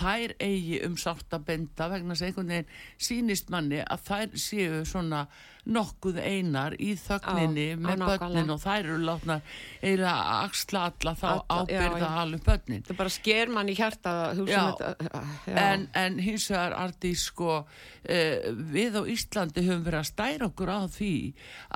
[0.00, 2.74] þær eigi um sátt að benda vegna þess að einhvern veginn
[3.08, 5.24] sínist manni að þær séu svona
[5.68, 9.38] nokkuð einar í þögninni Já, með börnin og þær eru látna
[9.84, 12.08] að axla alla þá já, ábyrða já.
[12.22, 12.84] alveg börnin.
[12.86, 15.08] Þetta bara sker mann í hjarta að hugsa um þetta
[15.50, 15.56] já.
[15.62, 17.56] En, en hins vegar Ardi sko
[18.04, 21.14] eh, við á Íslandi höfum verið að stæra okkur á því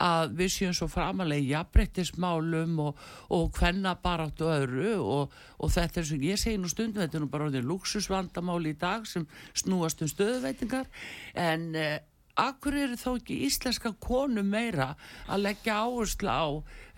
[0.07, 3.05] að við séum svo framalega jafnbrettismálum og,
[3.35, 7.21] og hvenna barátt og öðru og, og þetta er sem ég segi nú stundum þetta
[7.21, 10.91] er nú bara orðin luxusvandamáli í dag sem snúast um stöðuveitingar
[11.35, 12.03] en eh,
[12.35, 14.97] Akkur eru þó ekki íslenska konu meira
[15.31, 16.47] að leggja áherslu á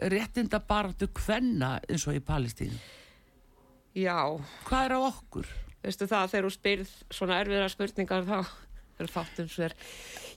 [0.08, 2.78] réttinda baráttu hvenna eins og í Palestínu?
[3.96, 4.18] Já,
[4.68, 5.48] Hvað er á okkur?
[5.86, 8.38] veistu það þegar þú spyrð svona erfiðra spurningar þá
[8.98, 9.74] er fátum sver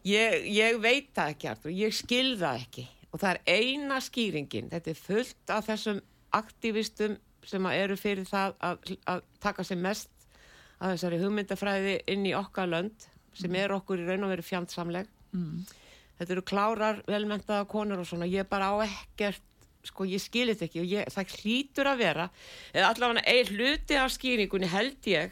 [0.06, 2.86] ég, ég veit það ekki Artur, ég skil það ekki.
[3.10, 4.68] Og það er eina skýringin.
[4.70, 6.02] Þetta er fullt af þessum
[6.38, 7.16] aktivistum
[7.50, 10.12] sem eru fyrir það að, að taka sér mest
[10.80, 13.08] að þessari hugmyndafræði inn í okkar lönd
[13.40, 15.10] sem er okkur í raun og veru fjandsamleg.
[15.34, 15.66] Mm.
[16.20, 19.44] þetta eru klárar, velmentaða konur og svona, ég bara á ekkert
[19.84, 22.30] sko, ég skil þetta ekki og ég, það hlýtur að vera
[22.74, 25.32] eða allavega einn hluti af skýringunni held ég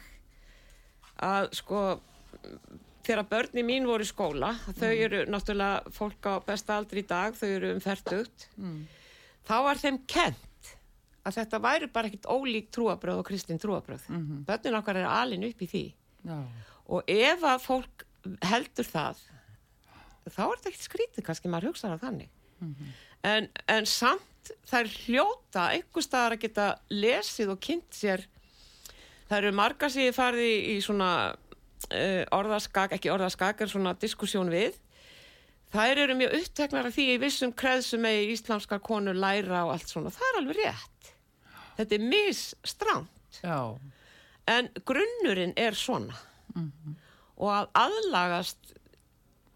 [1.22, 1.82] að sko
[3.08, 7.34] þegar börni mín voru í skóla þau eru náttúrulega fólk á besta aldri í dag,
[7.36, 8.86] þau eru um færtugt Mm.
[9.48, 10.74] þá var þeim kent
[11.24, 14.44] að þetta væri bara ekkit ólík trúabröð og kristin trúabröð Mhm.
[14.48, 15.84] börnin okkar er alin upp í því
[16.24, 16.44] Já.
[16.88, 18.04] og ef að fólk
[18.42, 19.16] heldur það
[20.28, 22.28] þá er þetta ekkert skrítið kannski maður hugsaður að þannig
[23.24, 24.37] en, en samt
[24.68, 28.24] það er hljóta einhver staðar að geta lesið og kynnt sér.
[29.28, 33.94] Það eru margar sem ég farið í, í svona uh, orðaskak, ekki orðaskak en svona
[34.00, 34.78] diskussjón við.
[35.68, 39.90] Þær eru mjög uppteknar af því í vissum kreðsum með íslamskar konur læra og allt
[39.90, 41.10] svona, það er alveg rétt.
[41.76, 43.14] Þetta er misstrangt.
[43.44, 43.76] Já.
[44.48, 46.16] en grunnurinn er svona.
[47.36, 48.72] Og að aðlagast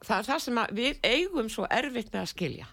[0.05, 2.69] það er það sem við eigum svo erfitt með að skilja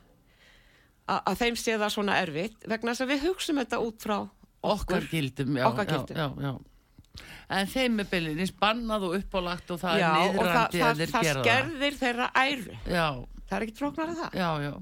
[1.10, 4.18] að, að þeim sé það svona erfitt vegna þess að við hugsum þetta út frá
[4.60, 6.20] okkar gildum, já, Okkar gildum.
[6.20, 7.26] Já, já.
[7.58, 11.14] en þeim er byllinins bannað og uppálagt og það er og það, niðrandi það, að
[11.16, 12.80] það skerðir þeirra æru.
[12.86, 14.80] Það það er ekki tróknar að það.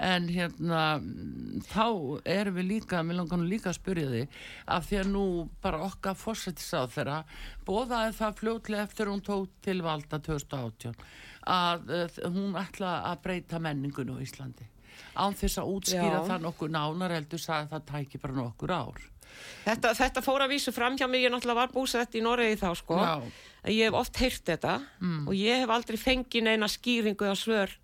[0.00, 0.82] En hérna
[1.68, 1.86] þá
[2.32, 4.22] erum við líka, mér langar nú líka að spyrja því
[4.72, 5.24] af því að nú
[5.60, 7.18] bara okkar fórsættisáð þeirra
[7.68, 10.96] bóðaði það fljótlega eftir hún tók til valda 2018
[11.52, 14.70] að uh, hún ætla að breyta menningun á Íslandi
[15.14, 16.26] án þess að útskýra Já.
[16.28, 19.04] það nokkur nánar heldur sagði að það tæki bara nokkur ár.
[19.64, 22.70] Þetta, þetta fór að vísu fram hjá mig ég náttúrulega var búsett í Noregi þá
[22.78, 22.98] sko.
[22.98, 23.14] Já.
[23.70, 24.80] ég hef oft heyrt þetta
[25.28, 27.76] og ég hef aldrei fengið neina skýringu á svör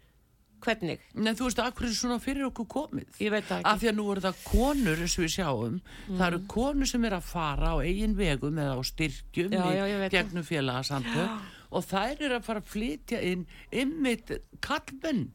[0.64, 3.18] hvernig, Nei, þú veist, akkur er svona fyrir okkur komið?
[3.22, 3.66] Ég veit ekki.
[3.68, 5.76] Af því að nú eru það konur og við sjáum.
[6.09, 9.76] Það eru konur sem er að fara á eigin vegum eða á styrkjum Já, í
[9.76, 11.46] já, gegnum félagasamtök.
[11.76, 13.46] Og þær eru að fara að flytja inn
[13.84, 14.32] ymmit
[14.64, 15.26] kallmenn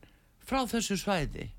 [0.42, 1.52] frá þessu svæði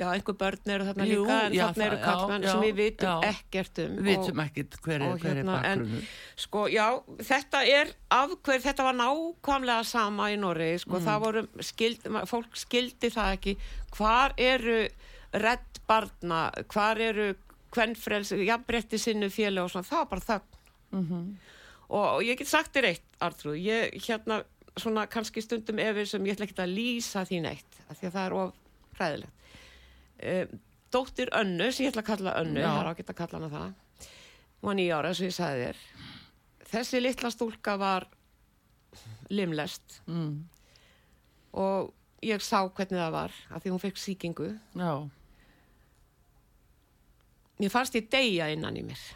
[0.00, 2.74] Já, einhver börn eru þarna Jú, líka en já, þarna eru það- kallmenn sem við
[2.80, 3.34] vitum já.
[3.34, 6.86] ekkert um við vitum ekkit hver er, er hérna, en- bakgrunnur Sko, já,
[7.18, 11.04] þetta er af hver, þetta var nákvæmlega sama í Noregi, sko, Mm.
[11.04, 12.00] það voru skild,
[12.32, 13.56] fólk skildi það ekki
[13.98, 14.88] hvar eru
[15.34, 17.34] redd barna, hvar eru
[17.70, 20.42] kvennfrels, jafnbretti sinnu fjölu og svona, það var bara þögn
[20.92, 21.36] Mhm.
[21.90, 24.44] og, og ég get sagt þér eitt, Artrúð, ég hérna
[24.78, 28.12] svona kannski stundum efir sem ég ætla ekki að lýsa því neitt, af því að
[28.12, 28.52] það er of
[28.98, 29.36] hræðilegt
[30.20, 30.58] um,
[30.90, 34.08] Dóttir Önnu, sem ég ætla að kalla Önnu, það er ágætt að kalla hana það.
[34.60, 35.84] Hún var nýja ára, og ég sagði þér.
[36.70, 38.08] Þessi litla stúlka var
[39.30, 40.00] limlest.
[40.10, 40.34] Mm,
[41.62, 41.94] og
[42.26, 44.50] ég sá hvernig það var af því hún fekk sýkingu.
[44.82, 44.92] Já,
[47.62, 49.06] mér fannst ég deyja innan í mér.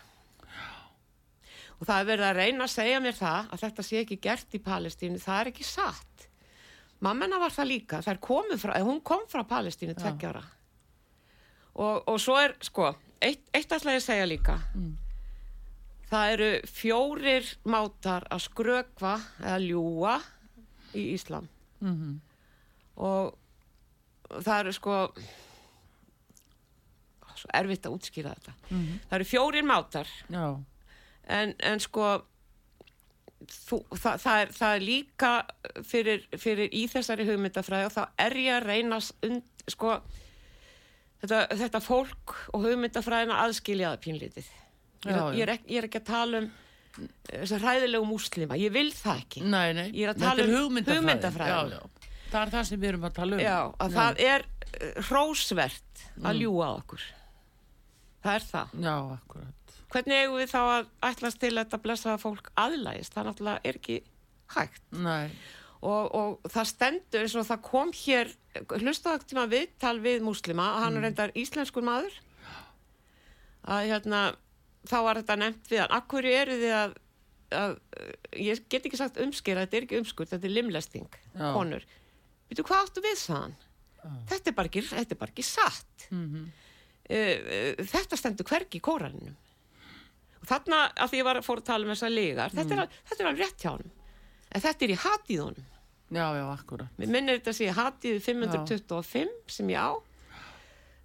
[1.80, 4.54] Og það er verið að reyna að segja mér það að þetta sé ekki gert
[4.54, 6.28] í Palestínu það er ekki satt.
[7.02, 10.44] Mammena var það líka, komu frá hún kom frá Palestínu tveggjára
[11.74, 14.58] og, og svo er sko, eitt, eitt ætla ég að segja líka.
[16.10, 20.18] Það eru fjórir mátar að skrökva eða ljúa
[20.94, 21.48] í Íslam.
[21.80, 22.20] Mhm,
[22.96, 23.34] og
[24.44, 24.98] það eru sko
[27.34, 28.54] svo erfitt að útskýra þetta.
[28.70, 30.12] Mhm, það eru fjórir mátar.
[31.26, 32.22] En, en sko
[33.48, 35.32] þú, það, það, er, það er líka
[35.84, 39.96] fyrir, fyrir í þessari hugmyndafræði og þá er ég að reyna und, sko
[41.24, 44.60] þetta, þetta fólk og hugmyndafræðina aðskiljaða pínlítið ég,
[45.04, 45.24] Já, já.
[45.36, 46.50] ég, er ekki, ég er ekki að tala um
[47.26, 51.00] þessar hræðilegu múslima, ég vil það ekki Nei, nei, Ég er að tala um hugmyndafræðin.
[51.02, 51.80] hugmyndafræðina.
[51.82, 52.10] Já.
[52.34, 53.42] Það er það sem við erum að tala um.
[53.42, 57.02] Já, að það er uh, hrósvert að ljúga á okkur
[58.24, 59.74] það er það Já, akkurat.
[59.94, 63.78] hvernig eigum við þá að ætlast til að þetta blessaða fólk aðlægist, það náttúrulega er
[63.82, 63.98] ekki
[64.54, 65.30] hægt Nei,
[65.84, 68.30] og, og það stendur eins og það kom hér
[68.80, 72.14] hlustaðu ekki tíma viðtal við múslima hann er reyndar íslenskur maður.
[73.64, 74.22] Að hérna
[74.88, 76.96] þá var þetta nefnt við hann akkur eru þið að,
[77.60, 77.76] að
[78.44, 81.46] ég get ekki sagt umskera, þetta er ekki umskur þetta er limlesting, Já.
[81.56, 81.86] konur.
[82.50, 83.54] Veitu hvað áttu við þann
[84.28, 86.08] þetta er bara ekki, þetta er bara ekki satt.
[86.12, 86.42] Mhm.
[87.08, 89.36] uh, uh, þetta stendur hvergi í kóraninum
[90.44, 92.80] og þarna að því ég var að fór að tala um þessa legar þetta, er,
[92.82, 93.86] al- þetta er alveg rétt hjá hann
[94.54, 95.70] en þetta er í hatíðunum
[96.14, 96.88] já, já, akkurat.
[96.98, 99.92] Mér minnir þetta að sé hatíðu 525 sem ég á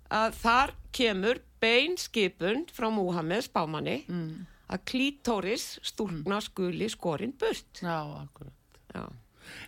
[0.10, 4.46] að þar kemur bein skipun frá Múhammed spámanni Mm.
[4.70, 7.82] að klítóris stúlna skuli skorinn burt.
[7.82, 8.54] Já, akkurat.
[8.94, 9.06] Já.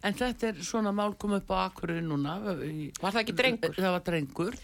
[0.06, 2.38] En þetta er svona mál kom upp á Akureyri núna.
[2.42, 3.76] Var það ekki drengur?
[3.78, 4.58] Það var drengur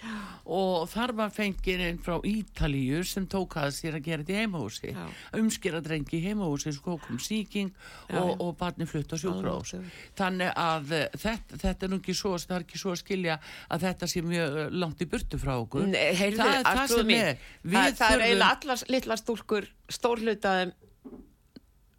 [0.57, 4.41] og þar var fengið inn frá Ítalíu sem tók að sér að gera þetta í
[4.41, 4.93] heimahúsi.
[4.93, 5.05] Já.
[5.39, 7.73] Umskera drengi í heimahúsi, sko kom síking
[8.07, 8.37] Já, og, já.
[8.45, 9.75] og barni flutt á sjúkrós.
[10.17, 13.37] Þannig að eh, þetta, þetta er nú ekki svo, það er ekki svo að skilja
[13.67, 15.87] að þetta sé mjög eh, langt í burtu frá okkur.
[15.91, 17.45] Nei, heyrðu, það er það sem er.
[17.67, 20.75] það, það er eiginlega allar litlar stúlkur stórhlutaðum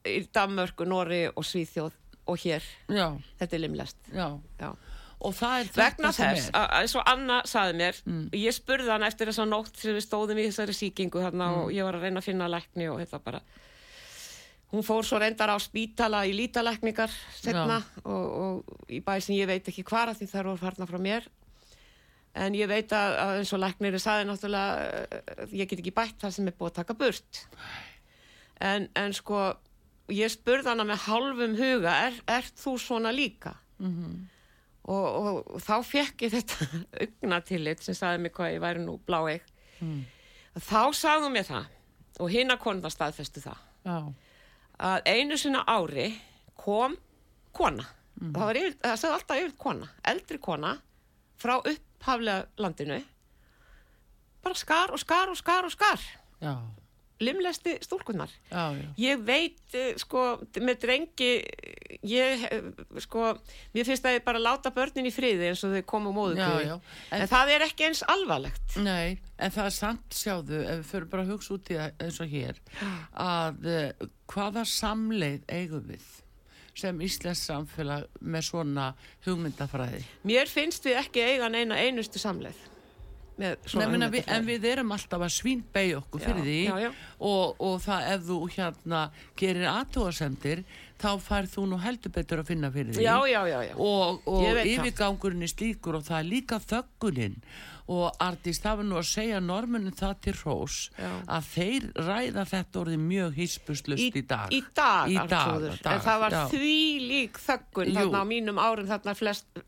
[0.08, 1.96] í Danmörku, Nóri og Svíþjóð
[2.28, 3.06] og hér, Já,
[3.40, 3.98] þetta er limlest.
[4.12, 4.28] já.
[4.60, 4.70] Já.
[5.18, 7.96] Og það er Vegna þess, að, að eins og Anna saði mér,
[8.38, 11.82] ég spurði hann eftir þessa nótt sem við stóðum í þessari síkingu þarna og ég
[11.88, 13.40] var að reyna að finna lækni og þetta bara
[14.70, 17.10] hún fór svo reyndar á spítala í lítalækningar
[17.40, 20.86] setna og, og í bæ sem ég veit ekki hvar að því þær voru farna
[20.86, 21.26] frá mér.
[22.38, 26.34] En ég veit að, að eins og lækniri saði náttúrulega ég get ekki bætt það
[26.36, 27.40] sem er búið að taka burt.
[28.60, 29.40] En, en sko
[30.14, 33.54] ég spurði hana með hálfum huga er, er þú svona líka?
[34.88, 35.06] Og,
[35.52, 36.68] og þá fekk ég þetta
[37.04, 39.42] augnatillit sem sagði mig hvað ég væri nú bláeig
[39.78, 40.00] Mm.
[40.58, 41.66] þá sagði hún mér það
[42.24, 43.98] og hinn að konða staðfestu það Já,
[44.88, 46.08] að einu sinna ári
[46.58, 46.96] kom
[47.54, 47.84] kona.
[48.18, 48.32] Mhm.
[48.34, 50.72] það, var yfir, það sagði alltaf yfir kona eldri kona
[51.38, 52.98] frá upphaflega landinu.
[54.42, 56.02] Bara skar og skar og skar og skar.
[56.42, 56.56] Já,
[57.20, 58.88] limlesti stúlkunar já, já.
[59.02, 60.24] ég veit eh, sko
[60.62, 61.30] með drengi
[62.06, 62.68] ég eh,
[63.02, 63.32] sko
[63.74, 65.82] mér finnst að ég bara láta börnin í friði eins og þau
[66.14, 66.76] móðukjöðu já.
[67.10, 70.86] en, En- það er ekki eins alvarlegt Nei, en það er samt sjáðu, ef við
[70.92, 72.62] fyrir bara að hugsa út í það eins og hér,
[73.26, 76.08] að uh, hvaða samleið eigum við
[76.78, 78.90] sem Íslands samfélag með svona
[79.26, 80.04] hugmyndafræði?
[80.30, 82.60] mér finnst við ekki eiga neina einustu samleið
[83.38, 86.90] meina, við, en við erum alltaf að svínbegja okkur fyrir Já, því já, já.
[87.30, 89.02] Og, og það ef þú hérna
[89.38, 90.64] gerir aðtóasemdir
[90.98, 93.74] þá færð þú nú heldur betur að finna fyrir því já, já, já, já.
[93.78, 97.36] og, og yfirgangurinn er slíkur og það er líka þöggunin
[97.88, 103.00] og það var nú að segja normunum það til hrós að þeir ræða þetta orðið
[103.04, 106.42] mjög hispuslust í, dag í dag, Í dag, dag, en það var já.
[106.52, 106.74] því
[107.06, 107.96] lík þöggun Jú.
[107.96, 109.62] þarna á mínum árum þarna flest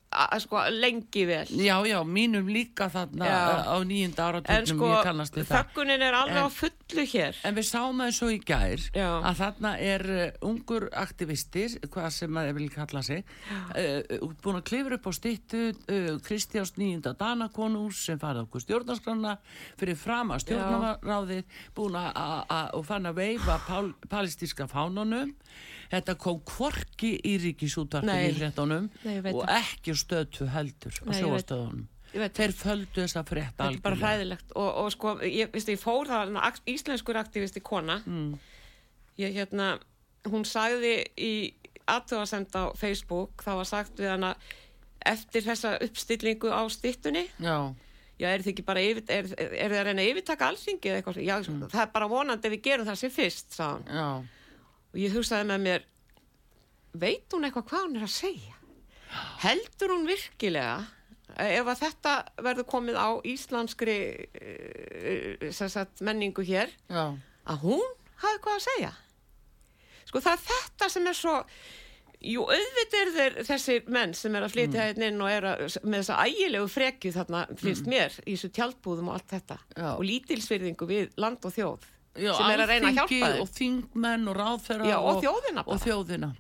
[0.45, 3.41] sko, lengi vel Já, já, mínum líka þarna Já.
[3.73, 6.51] á nýjunda en áratugnum sko ég kannast það þöggunin er alveg á
[6.91, 9.09] fullu hér En við sáum það svo í gær Já.
[9.31, 14.67] að þarna er uh, ungur aktivistir, hvað sem maður vil kalla sig, uh, búin að
[14.71, 19.37] klifra upp á styttu uh, Kristjáns nýjunda Danakonús sem farið okkur stjórnarskrána
[19.81, 22.09] fyrir fram að stjórnarráðið, búin að
[22.77, 25.33] og fann að veifa pál, palestíska fánunum.
[25.91, 28.31] Þetta kom kvorki í ríkisútvarpinu Nei.
[28.31, 31.89] í veit og ekki stöðtu heldur á sjóastöðunum.
[32.11, 34.55] Þeir földu þessa frétta þetta er bara hræðilegt.
[34.59, 36.33] Og, og sko, ég, veistu, ég fór það
[36.73, 38.01] íslenskur aktivisti kona.
[38.07, 38.33] Mm.
[39.21, 39.79] ég hérna
[40.31, 41.33] hún sagði í
[41.91, 44.35] aðtöðasend á Facebook, þá var sagt við hana
[45.07, 47.27] eftir þessa uppstillingu á styttunni.
[47.41, 47.73] Já,
[48.21, 51.01] já, er þið ekki bara yfir, er, er, það að reyna að yfirtaka alþingi eða
[51.01, 51.63] eitthvað, já, Mm.
[51.73, 54.09] það er bara vonandi ef við gerum það sem fyrst, sagði hann já,
[54.93, 55.87] og ég hugsaði með mér
[56.93, 58.57] veit hún eitthvað hvað hún er að segja?
[59.43, 60.77] Heldur hún virkilega
[61.37, 62.15] ef að þetta
[62.47, 67.05] verður komið á íslenskri uh, sagt, menningu hér já,
[67.51, 67.85] að hún
[68.21, 68.95] hafi eitthvað að segja.
[70.11, 71.37] Sko það er þetta sem er svo
[72.21, 75.63] jú auðvitað er þeir þessir menn sem er að flytja hérna inn og er að,
[75.87, 79.57] með þessa ægilegu frekju þarna finnst mér í þessu tjaldbúðum og allt þetta.
[79.77, 79.89] Já.
[79.95, 83.41] og lítilsvirðingu við land og þjóð Já, sem er að reyna að hjálpa þeim.
[83.41, 86.31] og þingmenn og ráðferða Já, og þjóðina og þjóðina,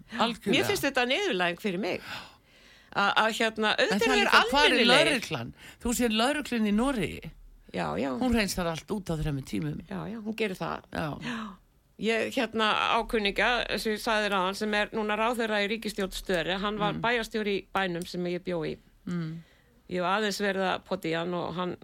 [0.51, 2.09] Mér finnst þetta niðurlæging fyrir mig
[2.97, 7.12] að hérna, auðvitað er líka, hvað er lauruglan þú sér lauruglan í Nóri
[7.70, 10.88] Já, já, hún reyns þar allt út á þremmu tímum já, já, hún gerir það
[10.91, 11.07] já,
[12.01, 16.55] Ég, hérna, ákunninga, sem ég sagði þér hann, sem er núna ráðherra í ríkistjórn störi,
[16.62, 17.03] hann var mm.
[17.05, 18.70] bæjastjóri í bænum sem ég bjó í.
[19.05, 19.34] Mm.
[19.93, 21.74] Ég var aðeins verið að poti hann og hann,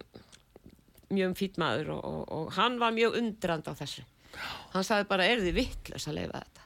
[1.13, 4.07] mjög fýtt maður og, og, og hann var mjög undrand á þessu.
[4.73, 6.56] Hann sagði bara, er þið vittlis að leifa þetta?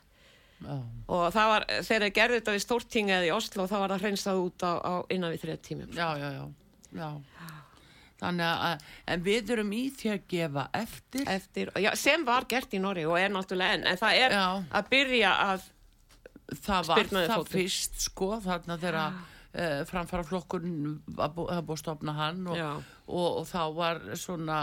[0.62, 0.78] Já.
[1.12, 4.42] Og það var, þegar ég gerði þetta við stórtingið í Oslo, þá var það hreinsað
[4.46, 5.92] út á, á innan við þrejt tímum.
[5.98, 6.46] Já, já, já.
[7.02, 7.10] já.
[8.22, 11.28] Þannig að, en við erum í því að gefa eftir.
[11.34, 14.48] Eftir, já, sem var gert í Norri og er náttúrulega enn, en það er já.
[14.78, 15.68] að byrja að
[16.60, 17.52] það var það fótum.
[17.56, 19.22] fyrst, sko, þarna þegar uh,
[19.64, 20.74] eh, framfara flokkun
[21.16, 22.62] að búið að stopna hann og,
[23.08, 24.60] og, og þá var svona,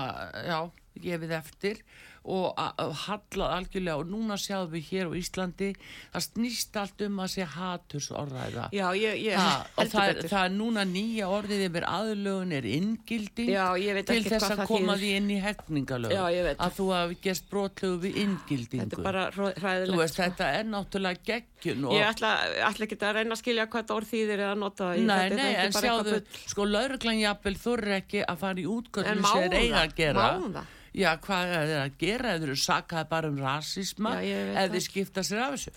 [0.47, 0.61] já,
[1.03, 1.83] gefið eftir
[2.29, 5.71] og hallað algjörlega og núna sjáum við hér á Íslandi
[6.13, 10.21] það snýst allt um að sé haturs orðræða Já, ég, ég Þa, og það er,
[10.33, 13.65] það er núna nýja orðið yfir aðlögun er inngilding Já,
[14.11, 19.03] til þess að koma því inn í hefningalögun að þú hafi gert brotlegu við inngildingu.
[19.03, 20.23] Þetta er veist, sko.
[20.23, 22.33] Þetta er náttúrulega geggjun Ég ætla,
[22.69, 26.21] ætla ekki að reyna að skilja hvað orð þýðir eða nota Nei, nei, en sjáðu,
[26.45, 30.67] sko lauruglanjapil þú er ekki að fara í útgöldum sem er eiga að gera
[30.99, 32.33] já, hvað er það að gera?
[32.33, 35.73] Ef þeir eru sakað bara um rasisma ef þeir skipta sér af þessu.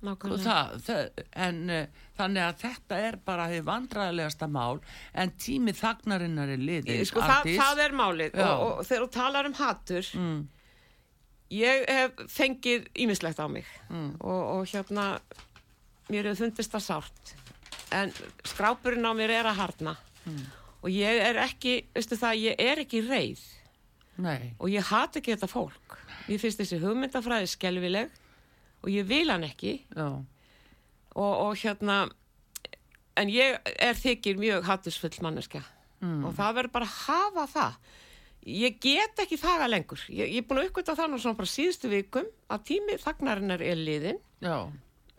[0.00, 4.78] Það, það, en uh, þannig að þetta er bara því vandræðilegasta mál
[5.12, 8.40] en tími þagnarinnar er liðið sko, það, það er málið.
[8.46, 10.40] Og, og þegar þú talar um hattur mm.
[11.58, 13.68] ég hef fengið ímislegt á mig.
[13.92, 14.14] Mm.
[14.24, 15.10] og, og hérna
[16.08, 17.36] mér hefur fundist það sárt.
[17.92, 18.14] En
[18.48, 19.98] skrápurinn á mér er að harna.
[20.24, 20.44] Mm.
[20.80, 23.44] og ég er ekki, veistu það, ég er ekki reið
[24.20, 24.52] Nei.
[24.58, 25.96] og ég hat ekki þetta fólk.
[26.30, 28.12] Ég finnst þessi hugmyndafræði skelvileg
[28.84, 29.78] og ég vil hann ekki.
[29.96, 30.24] Og,
[31.16, 32.04] og hérna
[33.18, 35.62] en ég er þykir mjög hattusfull manneska
[36.00, 36.22] mm.
[36.24, 37.78] og það verður bara að hafa það.
[38.50, 40.02] Ég get ekki þaga lengur.
[40.08, 43.80] Ég, ég er búin að uppgöta þannig svona bara síðustu vikum að tími þagnarinnar er
[43.80, 44.70] liðin Já.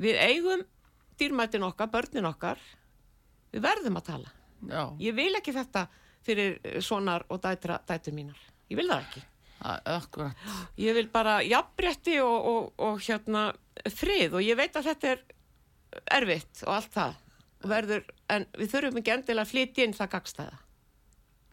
[0.02, 0.64] við eigum
[1.22, 2.62] dýrmætin okkar, börnin okkar.
[3.52, 4.38] Við verðum að tala.
[4.62, 4.94] Já.
[5.02, 5.88] ég vil ekki þetta
[6.22, 9.26] fyrir sonar og dætra, dætur mínar ég vil það ekki.
[9.62, 10.38] Akkurat.
[10.78, 13.52] ég vil bara jafnbretti og, og, og hérna
[13.94, 15.22] frið og ég veit að þetta er
[16.18, 17.20] erfitt og allt það
[17.70, 20.58] verður, en við þurfum ekki endilega að flytja inn það gagstæða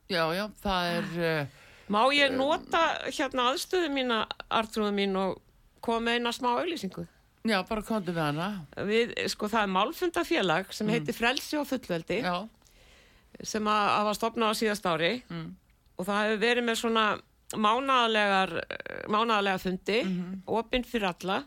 [0.09, 1.61] já, já, það er uh,
[1.93, 5.37] má ég nota hérna aðstöðu mína artrúðu mín og
[5.85, 7.05] koma eina smá auðlýsingu
[7.45, 8.49] já, bara kontu við hana.
[8.89, 10.97] Við, sko, það er málfundafélag sem mm.
[10.97, 12.35] heitir Frelsi og fullveldi já.
[13.45, 15.17] sem að, að var stopnað á síðast ári.
[15.29, 15.49] Mm
[15.99, 17.07] og það hefur verið með svona
[19.09, 20.43] mánaðalega fundi mm -hmm.
[20.47, 21.39] opinn fyrir alla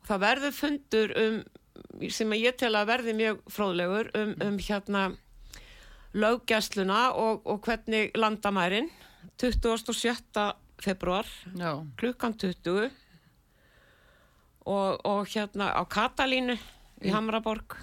[0.00, 1.42] og það verður fundur um
[2.10, 5.16] sem ég tel að verði mjög fróðlegur um, um hérna
[6.12, 8.90] löggæsluna og, og hvernig landamærin
[9.40, 10.52] 27.
[10.80, 11.26] februar
[11.56, 11.86] Já.
[11.96, 12.90] klukkan 20
[14.66, 16.58] og, og hérna á Katalínu
[17.00, 17.78] í Hamraborg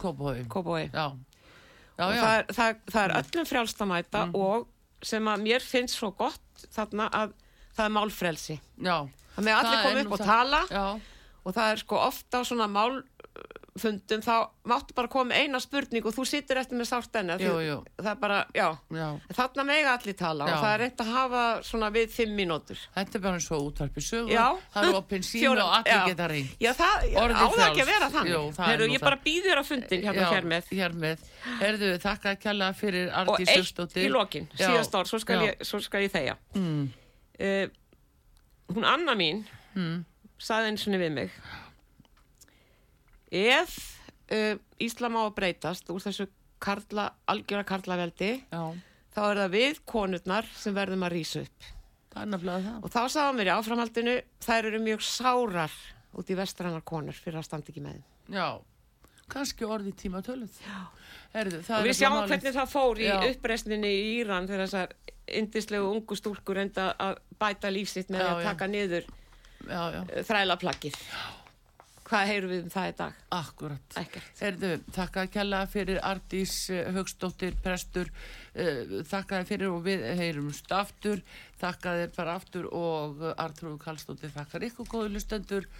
[0.49, 0.89] Kóboi
[1.97, 4.35] og það er, það, það er öllum frjálstamæta mm.
[4.35, 4.67] og
[5.07, 7.35] sem að mér finnst svo gott þarna að
[7.77, 8.57] það er málfrelsi.
[8.83, 8.97] Já,
[9.35, 10.63] það með allir koma upp og tala.
[10.71, 10.87] Já.
[11.47, 12.67] og það er sko ofta á svona
[13.77, 18.09] málfundum þá máttu bara koma eina spurning og þú sittir eftir með sárt enni það
[18.11, 19.07] er bara, já, já.
[19.37, 20.53] þarna mega allir tala já.
[20.53, 22.81] og það er reynd að hafa svona við fimm mínútur.
[22.95, 24.33] Þetta er bara eins og útvarpi sögur
[24.73, 28.33] það er opinn sín og allir geta reynd Já, það áður ekki að vera þannig.
[28.33, 30.71] Jú, Heru, Ég bara býður á fundin hérna hér með.
[30.77, 31.25] Hér með,
[31.61, 35.43] herðu, þakka að kjalla fyrir Arti Söstóttir Og eitt í lokin, síðast ár, svo skal
[35.45, 36.37] ég, svo skal ég þegja.
[36.57, 36.87] Mm.
[37.43, 37.65] uh,
[38.73, 39.45] Hún Anna mín
[39.77, 40.01] mm.
[40.43, 41.35] saði eins og við mig
[43.31, 43.77] ef
[44.31, 46.27] uh, Íslam á að breytast úr þessu
[46.63, 48.63] karla, algjöra karlaveldi Já.
[49.13, 51.73] þá er það við konurnar sem verðum að rýsa upp.
[52.17, 55.75] Og þá sáum við í áframhaldinu þær eru mjög sárar
[56.17, 58.07] út í vestrannar konur fyrir að standa ekki með þeim.
[58.33, 58.47] Já,
[59.29, 60.55] kannski orði tíma töluð
[61.35, 62.33] Herðu, og við sjáum málið.
[62.33, 64.95] hvernig það fór í uppreysninni í Íran þegar þessar
[65.37, 68.73] indislegu ungu stúlkur enda að bæta lífsitt með já, að taka já.
[68.73, 69.09] niður
[70.25, 70.97] þrælaplakkið
[72.07, 73.19] Hvað heyrum við um það í dag?
[73.35, 73.97] Akkurat.
[74.47, 78.11] Erðu, þakka að kella fyrir Ardís eh, Högstóttir, prestur,
[78.55, 81.23] uh, þakka þið fyrir og við heyrumst aftur,
[81.59, 85.71] þakka þið bara aftur og Artrúð Kallstóttir þakkar ykkur góðu lustendur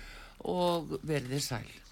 [0.44, 1.87] og verðið sæl.